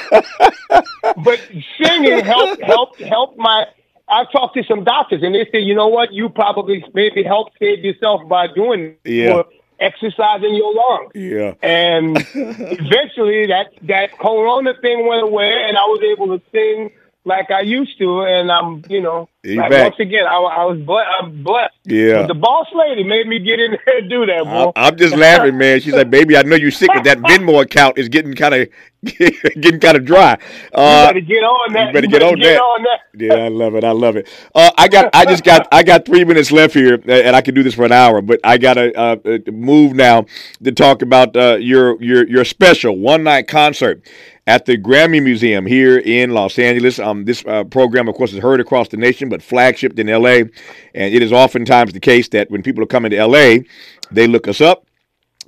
but 1.22 1.40
singing 1.80 2.24
helped 2.24 2.62
helped 2.62 3.00
helped 3.00 3.38
my. 3.38 3.66
I 4.08 4.24
talked 4.30 4.56
to 4.56 4.64
some 4.64 4.84
doctors, 4.84 5.22
and 5.22 5.34
they 5.34 5.48
said, 5.50 5.62
you 5.62 5.74
know 5.74 5.88
what, 5.88 6.12
you 6.12 6.28
probably 6.28 6.84
maybe 6.92 7.22
helped 7.22 7.56
save 7.58 7.82
yourself 7.82 8.28
by 8.28 8.46
doing 8.48 8.96
yeah 9.04 9.42
exercising 9.82 10.54
your 10.54 10.74
lungs. 10.74 11.12
Yeah. 11.14 11.54
And 11.62 12.16
eventually 12.34 13.46
that 13.48 13.72
that 13.82 14.18
corona 14.18 14.74
thing 14.80 15.06
went 15.06 15.22
away 15.22 15.64
and 15.66 15.76
I 15.76 15.82
was 15.82 16.00
able 16.12 16.38
to 16.38 16.44
sing 16.52 16.92
like 17.24 17.50
I 17.50 17.60
used 17.60 17.98
to, 17.98 18.22
and 18.22 18.50
I'm, 18.50 18.84
you 18.88 19.00
know, 19.00 19.28
like 19.44 19.70
once 19.70 19.96
again, 19.98 20.24
I, 20.24 20.36
I 20.36 20.64
was 20.64 20.78
ble- 20.78 21.04
I'm 21.20 21.42
blessed. 21.42 21.74
Yeah. 21.84 22.22
But 22.22 22.28
the 22.28 22.34
boss 22.34 22.68
lady 22.74 23.02
made 23.02 23.26
me 23.26 23.40
get 23.40 23.58
in 23.58 23.72
there 23.72 23.98
and 23.98 24.08
do 24.08 24.24
that, 24.26 24.44
bro. 24.44 24.72
I, 24.76 24.88
am 24.88 24.96
just 24.96 25.16
laughing, 25.16 25.58
man. 25.58 25.80
She's 25.80 25.94
like, 25.94 26.10
"Baby, 26.10 26.36
I 26.36 26.42
know 26.42 26.54
you're 26.54 26.70
sick, 26.70 26.90
but 26.94 27.02
that 27.04 27.18
Venmo 27.22 27.60
account 27.60 27.98
is 27.98 28.08
getting 28.08 28.34
kind 28.34 28.54
of 28.54 28.68
getting 29.02 29.80
kind 29.80 29.96
of 29.96 30.04
dry. 30.04 30.38
Uh, 30.72 31.10
you 31.14 31.20
better 31.20 31.20
get 31.20 31.42
on 31.42 31.72
that. 31.72 31.86
You 31.88 31.92
better, 31.92 32.06
you 32.06 32.10
better 32.10 32.18
get, 32.18 32.22
on, 32.22 32.38
get 32.38 32.54
that. 32.54 32.60
on, 32.60 32.82
that. 32.84 33.00
Yeah, 33.14 33.34
I 33.34 33.48
love 33.48 33.74
it. 33.74 33.82
I 33.82 33.90
love 33.90 34.14
it. 34.14 34.28
Uh, 34.54 34.70
I 34.78 34.86
got, 34.86 35.10
I 35.12 35.24
just 35.24 35.42
got, 35.42 35.66
I 35.72 35.82
got 35.82 36.06
three 36.06 36.24
minutes 36.24 36.52
left 36.52 36.72
here, 36.72 36.94
and 37.08 37.34
I 37.34 37.40
can 37.40 37.54
do 37.54 37.64
this 37.64 37.74
for 37.74 37.84
an 37.84 37.90
hour, 37.90 38.22
but 38.22 38.38
I 38.44 38.58
gotta 38.58 38.96
uh, 38.96 39.16
uh 39.24 39.38
move 39.50 39.94
now 39.94 40.26
to 40.62 40.70
talk 40.70 41.02
about 41.02 41.36
uh, 41.36 41.56
your 41.56 42.00
your 42.00 42.28
your 42.28 42.44
special 42.44 42.96
one 42.96 43.24
night 43.24 43.48
concert 43.48 44.06
at 44.46 44.66
the 44.66 44.76
Grammy 44.76 45.22
Museum 45.22 45.66
here 45.66 45.98
in 45.98 46.30
Los 46.30 46.58
Angeles. 46.58 46.98
Um, 46.98 47.24
this 47.24 47.44
uh, 47.46 47.64
program, 47.64 48.08
of 48.08 48.14
course, 48.14 48.32
is 48.32 48.38
heard 48.38 48.60
across 48.60 48.88
the 48.88 48.96
nation, 48.96 49.28
but 49.32 49.42
flagshipped 49.42 49.98
in 49.98 50.06
LA. 50.06 50.44
And 50.94 51.14
it 51.14 51.22
is 51.22 51.32
oftentimes 51.32 51.92
the 51.92 52.00
case 52.00 52.28
that 52.28 52.50
when 52.50 52.62
people 52.62 52.82
are 52.84 52.86
coming 52.86 53.10
to 53.10 53.26
LA, 53.26 53.64
they 54.10 54.26
look 54.26 54.46
us 54.46 54.60
up. 54.60 54.86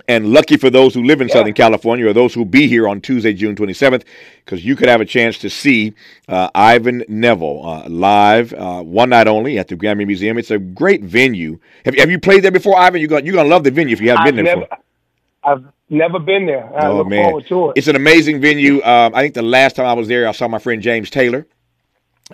And 0.08 0.32
lucky 0.32 0.56
for 0.56 0.70
those 0.70 0.92
who 0.92 1.04
live 1.04 1.20
in 1.20 1.28
yeah. 1.28 1.34
Southern 1.34 1.52
California 1.52 2.08
or 2.08 2.12
those 2.12 2.34
who 2.34 2.44
be 2.44 2.66
here 2.66 2.88
on 2.88 3.00
Tuesday, 3.00 3.32
June 3.32 3.54
27th, 3.54 4.02
because 4.44 4.64
you 4.64 4.74
could 4.74 4.88
have 4.88 5.00
a 5.00 5.04
chance 5.04 5.38
to 5.38 5.48
see 5.48 5.94
uh, 6.26 6.48
Ivan 6.52 7.04
Neville 7.06 7.64
uh, 7.64 7.88
live, 7.88 8.52
uh, 8.54 8.82
one 8.82 9.10
night 9.10 9.28
only 9.28 9.56
at 9.56 9.68
the 9.68 9.76
Grammy 9.76 10.04
Museum. 10.04 10.36
It's 10.36 10.50
a 10.50 10.58
great 10.58 11.02
venue. 11.04 11.60
Have, 11.84 11.94
have 11.94 12.10
you 12.10 12.18
played 12.18 12.42
there 12.42 12.50
before, 12.50 12.76
Ivan? 12.76 13.00
You're 13.00 13.08
going 13.08 13.24
you're 13.24 13.36
to 13.36 13.44
love 13.44 13.62
the 13.62 13.70
venue 13.70 13.92
if 13.92 14.00
you 14.00 14.08
haven't 14.08 14.26
I've 14.26 14.34
been 14.34 14.44
there 14.44 14.56
never, 14.56 14.60
before. 14.62 14.78
I've 15.44 15.64
never 15.88 16.18
been 16.18 16.46
there. 16.46 16.76
I 16.76 16.88
oh, 16.88 16.96
look 16.96 17.06
man. 17.06 17.24
forward 17.26 17.46
to 17.46 17.70
it. 17.70 17.72
It's 17.76 17.86
an 17.86 17.94
amazing 17.94 18.40
venue. 18.40 18.82
Um, 18.82 19.14
I 19.14 19.22
think 19.22 19.34
the 19.34 19.42
last 19.42 19.76
time 19.76 19.86
I 19.86 19.92
was 19.92 20.08
there, 20.08 20.26
I 20.26 20.32
saw 20.32 20.48
my 20.48 20.58
friend 20.58 20.82
James 20.82 21.08
Taylor. 21.08 21.46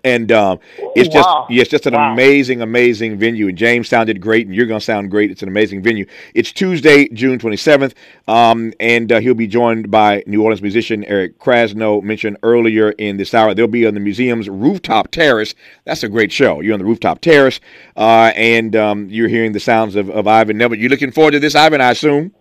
And 0.05 0.31
um, 0.31 0.61
it's 0.95 1.09
just 1.13 1.27
wow. 1.27 1.49
yeah, 1.51 1.63
it's 1.63 1.71
just 1.71 1.85
an 1.85 1.95
wow. 1.95 2.13
amazing, 2.13 2.63
amazing 2.63 3.19
venue. 3.19 3.49
And 3.49 3.59
James 3.59 3.89
sounded 3.89 4.21
great, 4.21 4.47
and 4.47 4.55
you're 4.55 4.67
gonna 4.67 4.81
sound 4.81 5.11
great. 5.11 5.33
It's 5.33 5.43
an 5.43 5.49
amazing 5.49 5.83
venue. 5.83 6.07
It's 6.33 6.53
Tuesday, 6.53 7.09
June 7.09 7.41
27th, 7.41 7.95
um, 8.29 8.73
and 8.79 9.11
uh, 9.11 9.19
he'll 9.19 9.35
be 9.35 9.49
joined 9.49 9.91
by 9.91 10.23
New 10.29 10.45
Orleans 10.45 10.63
musician 10.63 11.03
Eric 11.07 11.41
Krasno, 11.41 12.01
mentioned 12.05 12.37
earlier 12.45 12.93
in 12.93 13.17
this 13.17 13.35
hour. 13.35 13.53
They'll 13.53 13.67
be 13.67 13.85
on 13.85 13.95
the 13.95 14.01
museum's 14.01 14.49
rooftop 14.49 15.11
terrace. 15.11 15.57
That's 15.85 16.05
a 16.05 16.09
great 16.09 16.31
show. 16.31 16.61
You're 16.61 16.75
on 16.75 16.79
the 16.79 16.87
rooftop 16.87 17.21
terrace, 17.21 17.59
uh, 17.97 18.31
and 18.37 18.77
um, 18.77 19.09
you're 19.11 19.29
hearing 19.29 19.51
the 19.53 19.61
sounds 19.61 19.97
of, 19.97 20.09
of 20.09 20.29
Ivan 20.29 20.57
Neville. 20.57 20.79
You're 20.79 20.91
looking 20.91 21.11
forward 21.11 21.33
to 21.33 21.41
this, 21.41 21.57
Ivan? 21.57 21.81
I 21.81 21.91
assume. 21.91 22.33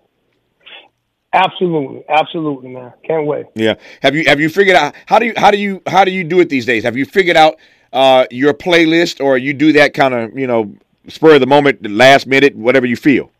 Absolutely, 1.31 2.03
absolutely, 2.09 2.69
man. 2.69 2.91
Can't 3.03 3.25
wait. 3.25 3.45
Yeah. 3.53 3.75
Have 4.01 4.15
you 4.15 4.25
have 4.25 4.39
you 4.39 4.49
figured 4.49 4.75
out 4.75 4.95
how 5.05 5.19
do 5.19 5.27
you 5.27 5.33
how 5.37 5.51
do 5.51 5.57
you 5.57 5.81
how 5.85 6.03
do 6.03 6.11
you 6.11 6.23
do 6.23 6.39
it 6.39 6.49
these 6.49 6.65
days? 6.65 6.83
Have 6.83 6.97
you 6.97 7.05
figured 7.05 7.37
out 7.37 7.57
uh, 7.93 8.25
your 8.31 8.53
playlist, 8.53 9.23
or 9.23 9.37
you 9.37 9.53
do 9.53 9.71
that 9.73 9.93
kind 9.93 10.13
of 10.13 10.37
you 10.37 10.47
know 10.47 10.73
spur 11.07 11.35
of 11.35 11.39
the 11.39 11.47
moment, 11.47 11.85
last 11.89 12.25
minute, 12.27 12.55
whatever 12.55 12.85
you 12.85 12.95
feel? 12.95 13.31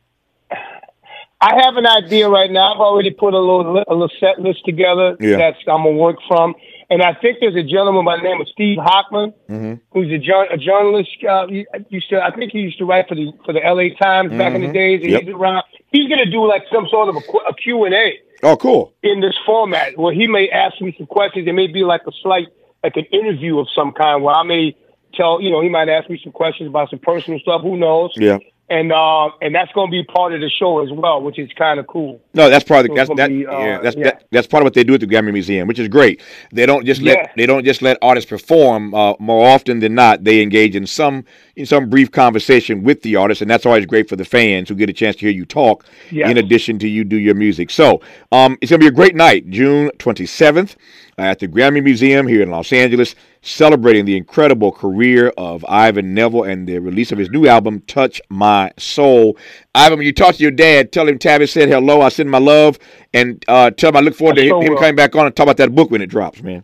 I 1.41 1.55
have 1.63 1.77
an 1.77 1.87
idea 1.87 2.27
right 2.27 2.51
now. 2.51 2.73
I've 2.73 2.81
already 2.81 3.11
put 3.11 3.33
a 3.33 3.39
little 3.39 3.77
a 3.87 3.93
little 3.93 4.11
set 4.19 4.39
list 4.39 4.65
together 4.65 5.15
yeah. 5.19 5.37
that's 5.37 5.57
I'm 5.67 5.83
gonna 5.83 5.91
work 5.91 6.17
from. 6.27 6.53
And 6.91 7.03
I 7.03 7.13
think 7.13 7.37
there's 7.39 7.55
a 7.55 7.63
gentleman 7.63 8.03
by 8.03 8.17
the 8.17 8.23
name 8.23 8.41
of 8.41 8.47
Steve 8.47 8.79
Hochman, 8.79 9.33
mm-hmm. 9.47 9.75
who's 9.93 10.11
a, 10.11 10.53
a 10.53 10.57
journalist. 10.57 11.09
Uh, 11.27 11.45
used 11.89 12.09
to, 12.09 12.21
I 12.21 12.31
think 12.31 12.51
he 12.51 12.59
used 12.59 12.79
to 12.79 12.85
write 12.85 13.07
for 13.07 13.15
the 13.15 13.31
for 13.45 13.53
the 13.53 13.63
L.A. 13.63 13.91
Times 13.91 14.29
mm-hmm. 14.29 14.37
back 14.37 14.53
in 14.53 14.61
the 14.61 14.67
mm-hmm. 14.67 14.73
days. 14.73 15.01
And 15.03 15.11
yep. 15.11 15.21
he's 15.23 15.33
around. 15.33 15.63
He's 15.91 16.07
going 16.07 16.23
to 16.23 16.29
do 16.29 16.47
like 16.47 16.63
some 16.71 16.87
sort 16.89 17.09
of 17.09 17.15
a, 17.15 17.19
a 17.49 17.53
Q 17.55 17.85
and 17.85 17.93
A. 17.93 18.19
Oh, 18.41 18.55
cool! 18.55 18.93
In 19.03 19.19
this 19.19 19.35
format, 19.45 19.97
where 19.97 20.13
he 20.13 20.27
may 20.27 20.49
ask 20.49 20.79
me 20.81 20.93
some 20.97 21.07
questions. 21.07 21.47
It 21.47 21.53
may 21.53 21.67
be 21.67 21.83
like 21.83 22.01
a 22.07 22.11
slight, 22.21 22.47
like 22.83 22.95
an 22.95 23.05
interview 23.11 23.59
of 23.59 23.67
some 23.75 23.91
kind, 23.91 24.23
where 24.23 24.35
I 24.35 24.43
may 24.43 24.75
tell, 25.13 25.41
you 25.41 25.51
know, 25.51 25.61
he 25.61 25.69
might 25.69 25.89
ask 25.89 26.09
me 26.09 26.19
some 26.23 26.31
questions 26.31 26.69
about 26.69 26.89
some 26.89 26.99
personal 26.99 27.39
stuff. 27.39 27.61
Who 27.61 27.77
knows? 27.77 28.11
Yeah. 28.15 28.37
And 28.69 28.91
uh, 28.91 29.29
and 29.41 29.53
that's 29.53 29.71
going 29.73 29.87
to 29.87 29.91
be 29.91 30.03
part 30.03 30.33
of 30.33 30.41
the 30.41 30.49
show 30.49 30.83
as 30.83 30.91
well, 30.91 31.21
which 31.21 31.39
is 31.39 31.49
kind 31.57 31.79
of 31.79 31.87
cool. 31.87 32.21
No, 32.33 32.49
that's 32.49 32.63
part 32.63 32.85
of 32.85 32.89
the, 32.89 32.95
that's 32.95 33.09
that, 33.15 33.29
be, 33.29 33.45
uh, 33.45 33.59
yeah, 33.59 33.79
that's 33.79 33.95
yeah. 33.95 34.03
That, 34.03 34.23
that's 34.31 34.47
part 34.47 34.61
of 34.61 34.65
what 34.65 34.73
they 34.73 34.83
do 34.83 34.93
at 34.93 34.99
the 34.99 35.07
Grammy 35.07 35.33
Museum, 35.33 35.67
which 35.67 35.79
is 35.79 35.87
great. 35.87 36.21
They 36.51 36.65
don't 36.65 36.85
just 36.85 37.01
let 37.01 37.17
yeah. 37.17 37.31
they 37.35 37.45
don't 37.45 37.65
just 37.65 37.81
let 37.81 37.97
artists 38.01 38.29
perform. 38.29 38.93
Uh, 38.93 39.13
more 39.19 39.47
often 39.47 39.79
than 39.79 39.95
not, 39.95 40.23
they 40.23 40.41
engage 40.41 40.75
in 40.75 40.85
some 40.85 41.25
in 41.55 41.65
some 41.65 41.89
brief 41.89 42.11
conversation 42.11 42.83
with 42.83 43.01
the 43.01 43.15
artist, 43.15 43.41
and 43.41 43.49
that's 43.49 43.65
always 43.65 43.85
great 43.85 44.07
for 44.07 44.15
the 44.15 44.25
fans 44.25 44.69
who 44.69 44.75
get 44.75 44.89
a 44.89 44.93
chance 44.93 45.15
to 45.17 45.21
hear 45.21 45.31
you 45.31 45.45
talk. 45.45 45.85
Yes. 46.11 46.29
In 46.29 46.37
addition 46.37 46.79
to 46.79 46.87
you 46.87 47.03
do 47.03 47.17
your 47.17 47.35
music, 47.35 47.69
so 47.69 48.01
um, 48.31 48.57
it's 48.61 48.69
going 48.69 48.79
to 48.79 48.83
be 48.83 48.87
a 48.87 48.91
great 48.91 49.15
night, 49.15 49.49
June 49.49 49.91
twenty 49.97 50.25
seventh 50.25 50.75
at 51.19 51.39
the 51.39 51.47
Grammy 51.47 51.83
Museum 51.83 52.27
here 52.27 52.41
in 52.41 52.49
Los 52.49 52.71
Angeles, 52.73 53.15
celebrating 53.41 54.05
the 54.05 54.17
incredible 54.17 54.71
career 54.71 55.29
of 55.37 55.65
Ivan 55.67 56.13
Neville 56.13 56.43
and 56.43 56.67
the 56.67 56.79
release 56.79 57.11
of 57.11 57.17
his 57.17 57.29
new 57.29 57.47
album, 57.47 57.81
Touch 57.81 58.21
My 58.29 58.71
Soul. 58.77 59.37
Ivan, 59.75 59.99
when 59.99 60.05
you 60.05 60.13
talk 60.13 60.35
to 60.35 60.41
your 60.41 60.51
dad, 60.51 60.91
tell 60.91 61.07
him 61.07 61.19
Tabby 61.19 61.47
said 61.47 61.69
hello. 61.69 62.01
I 62.01 62.09
send 62.09 62.29
my 62.29 62.39
love, 62.39 62.79
and 63.13 63.43
uh, 63.47 63.71
tell 63.71 63.89
him 63.89 63.97
I 63.97 64.01
look 64.01 64.15
forward 64.15 64.35
to 64.37 64.43
him, 64.43 64.61
him 64.61 64.75
coming 64.75 64.95
back 64.95 65.15
on 65.15 65.25
and 65.25 65.35
talk 65.35 65.45
about 65.45 65.57
that 65.57 65.75
book 65.75 65.91
when 65.91 66.01
it 66.01 66.07
drops, 66.07 66.41
man. 66.41 66.63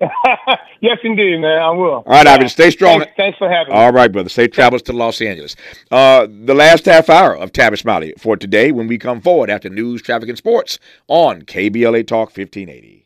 yes, 0.80 0.98
indeed, 1.02 1.40
man. 1.40 1.60
I 1.60 1.70
will. 1.70 1.94
All 1.94 2.04
right, 2.06 2.26
Ivan. 2.26 2.48
Stay 2.48 2.70
strong. 2.70 3.00
Thanks, 3.00 3.14
thanks 3.16 3.38
for 3.38 3.50
having 3.50 3.72
me. 3.72 3.78
All 3.78 3.92
right, 3.92 4.10
brother. 4.10 4.28
Safe 4.28 4.50
travels 4.50 4.82
to 4.82 4.92
Los 4.92 5.20
Angeles. 5.20 5.56
Uh, 5.90 6.26
the 6.28 6.54
last 6.54 6.84
half 6.84 7.10
hour 7.10 7.36
of 7.36 7.52
Tavis 7.52 7.80
Smiley 7.80 8.14
for 8.16 8.36
today 8.36 8.70
when 8.70 8.86
we 8.86 8.98
come 8.98 9.20
forward 9.20 9.50
after 9.50 9.68
news, 9.68 10.02
traffic, 10.02 10.28
and 10.28 10.38
sports 10.38 10.78
on 11.08 11.42
KBLA 11.42 12.06
Talk 12.06 12.28
1580. 12.28 12.97